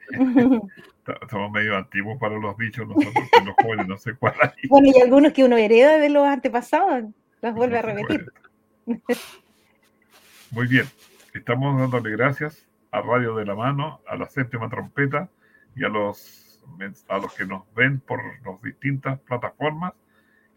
Estamos 1.21 1.51
medio 1.51 1.75
antiguos 1.75 2.17
para 2.17 2.37
los 2.37 2.57
dichos 2.57 2.87
nosotros, 2.87 3.13
los 3.45 3.55
jóvenes, 3.61 3.87
no 3.87 3.97
sé 3.97 4.13
cuál 4.15 4.35
hay. 4.41 4.69
Bueno, 4.69 4.89
y 4.93 5.01
algunos 5.01 5.33
que 5.33 5.43
uno 5.43 5.57
hereda 5.57 5.97
de 5.97 6.09
los 6.09 6.25
antepasados, 6.25 7.05
los 7.43 7.53
vuelve 7.53 7.77
a 7.77 7.81
repetir. 7.81 8.31
Muy 10.51 10.67
bien, 10.67 10.85
estamos 11.33 11.77
dándole 11.77 12.11
gracias 12.11 12.69
a 12.91 13.01
Radio 13.01 13.35
de 13.35 13.45
la 13.45 13.53
Mano, 13.53 13.99
a 14.07 14.15
la 14.15 14.27
séptima 14.27 14.69
trompeta 14.69 15.29
y 15.75 15.83
a 15.83 15.89
los, 15.89 16.63
a 17.09 17.17
los 17.17 17.33
que 17.33 17.45
nos 17.45 17.63
ven 17.75 17.99
por 17.99 18.21
las 18.45 18.61
distintas 18.61 19.19
plataformas 19.19 19.93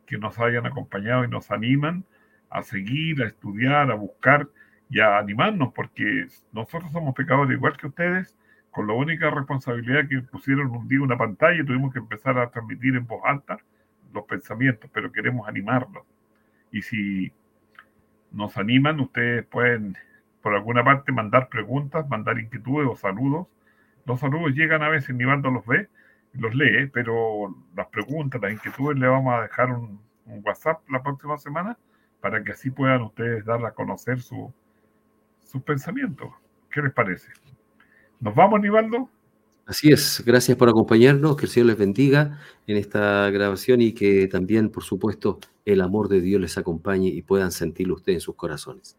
que 0.06 0.16
nos 0.16 0.38
hayan 0.38 0.64
acompañado 0.66 1.24
y 1.24 1.28
nos 1.28 1.50
animan 1.50 2.04
a 2.50 2.62
seguir, 2.62 3.20
a 3.20 3.26
estudiar, 3.26 3.90
a 3.90 3.94
buscar 3.94 4.48
y 4.88 5.00
a 5.00 5.18
animarnos, 5.18 5.72
porque 5.72 6.28
nosotros 6.52 6.92
somos 6.92 7.16
pecadores 7.16 7.56
igual 7.56 7.76
que 7.76 7.88
ustedes, 7.88 8.36
con 8.70 8.86
la 8.86 8.92
única 8.92 9.28
responsabilidad 9.30 10.08
que 10.08 10.20
pusieron 10.20 10.70
un 10.70 10.86
día 10.86 11.02
una 11.02 11.18
pantalla 11.18 11.60
y 11.60 11.66
tuvimos 11.66 11.92
que 11.92 11.98
empezar 11.98 12.38
a 12.38 12.48
transmitir 12.48 12.94
en 12.94 13.08
voz 13.08 13.22
alta 13.24 13.58
los 14.12 14.24
pensamientos, 14.24 14.88
pero 14.92 15.10
queremos 15.10 15.48
animarlos. 15.48 16.04
Y 16.76 16.82
si 16.82 17.32
nos 18.32 18.58
animan, 18.58 19.00
ustedes 19.00 19.46
pueden 19.46 19.96
por 20.42 20.54
alguna 20.54 20.84
parte 20.84 21.10
mandar 21.10 21.48
preguntas, 21.48 22.06
mandar 22.06 22.38
inquietudes 22.38 22.86
o 22.86 22.94
saludos. 22.96 23.46
Los 24.04 24.20
saludos 24.20 24.52
llegan 24.52 24.82
a 24.82 24.90
veces, 24.90 25.16
Nivaldo 25.16 25.50
los 25.50 25.64
ve, 25.64 25.88
los 26.34 26.54
lee, 26.54 26.86
pero 26.92 27.56
las 27.74 27.86
preguntas, 27.86 28.42
las 28.42 28.52
inquietudes 28.52 28.98
le 28.98 29.08
vamos 29.08 29.32
a 29.32 29.42
dejar 29.42 29.70
un, 29.70 30.02
un 30.26 30.42
WhatsApp 30.44 30.86
la 30.90 31.02
próxima 31.02 31.38
semana 31.38 31.78
para 32.20 32.44
que 32.44 32.52
así 32.52 32.70
puedan 32.70 33.00
ustedes 33.00 33.46
dar 33.46 33.64
a 33.64 33.72
conocer 33.72 34.20
su, 34.20 34.52
sus 35.44 35.62
pensamientos. 35.62 36.28
¿Qué 36.70 36.82
les 36.82 36.92
parece? 36.92 37.32
¿Nos 38.20 38.34
vamos, 38.34 38.60
Nivaldo? 38.60 39.08
Así 39.66 39.90
es, 39.90 40.22
gracias 40.24 40.56
por 40.56 40.68
acompañarnos, 40.68 41.36
que 41.36 41.46
el 41.46 41.50
Señor 41.50 41.66
les 41.66 41.76
bendiga 41.76 42.38
en 42.68 42.76
esta 42.76 43.28
grabación 43.30 43.80
y 43.82 43.92
que 43.92 44.28
también, 44.28 44.70
por 44.70 44.84
supuesto, 44.84 45.40
el 45.64 45.80
amor 45.80 46.08
de 46.08 46.20
Dios 46.20 46.40
les 46.40 46.56
acompañe 46.56 47.08
y 47.08 47.20
puedan 47.22 47.50
sentirlo 47.50 47.96
ustedes 47.96 48.18
en 48.18 48.20
sus 48.20 48.36
corazones. 48.36 48.96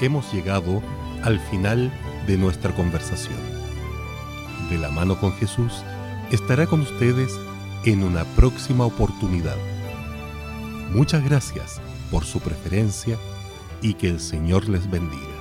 Hemos 0.00 0.34
llegado 0.34 0.82
al 1.22 1.38
final 1.38 1.92
de 2.26 2.36
nuestra 2.36 2.74
conversación. 2.74 3.38
De 4.68 4.78
la 4.78 4.90
mano 4.90 5.16
con 5.20 5.30
Jesús 5.34 5.84
estará 6.32 6.66
con 6.66 6.80
ustedes 6.80 7.38
en 7.84 8.02
una 8.02 8.24
próxima 8.34 8.84
oportunidad. 8.84 9.56
Muchas 10.90 11.24
gracias 11.24 11.80
por 12.10 12.24
su 12.24 12.40
preferencia 12.40 13.16
y 13.84 13.92
que 13.92 14.08
el 14.08 14.18
Señor 14.18 14.66
les 14.70 14.90
bendiga. 14.90 15.33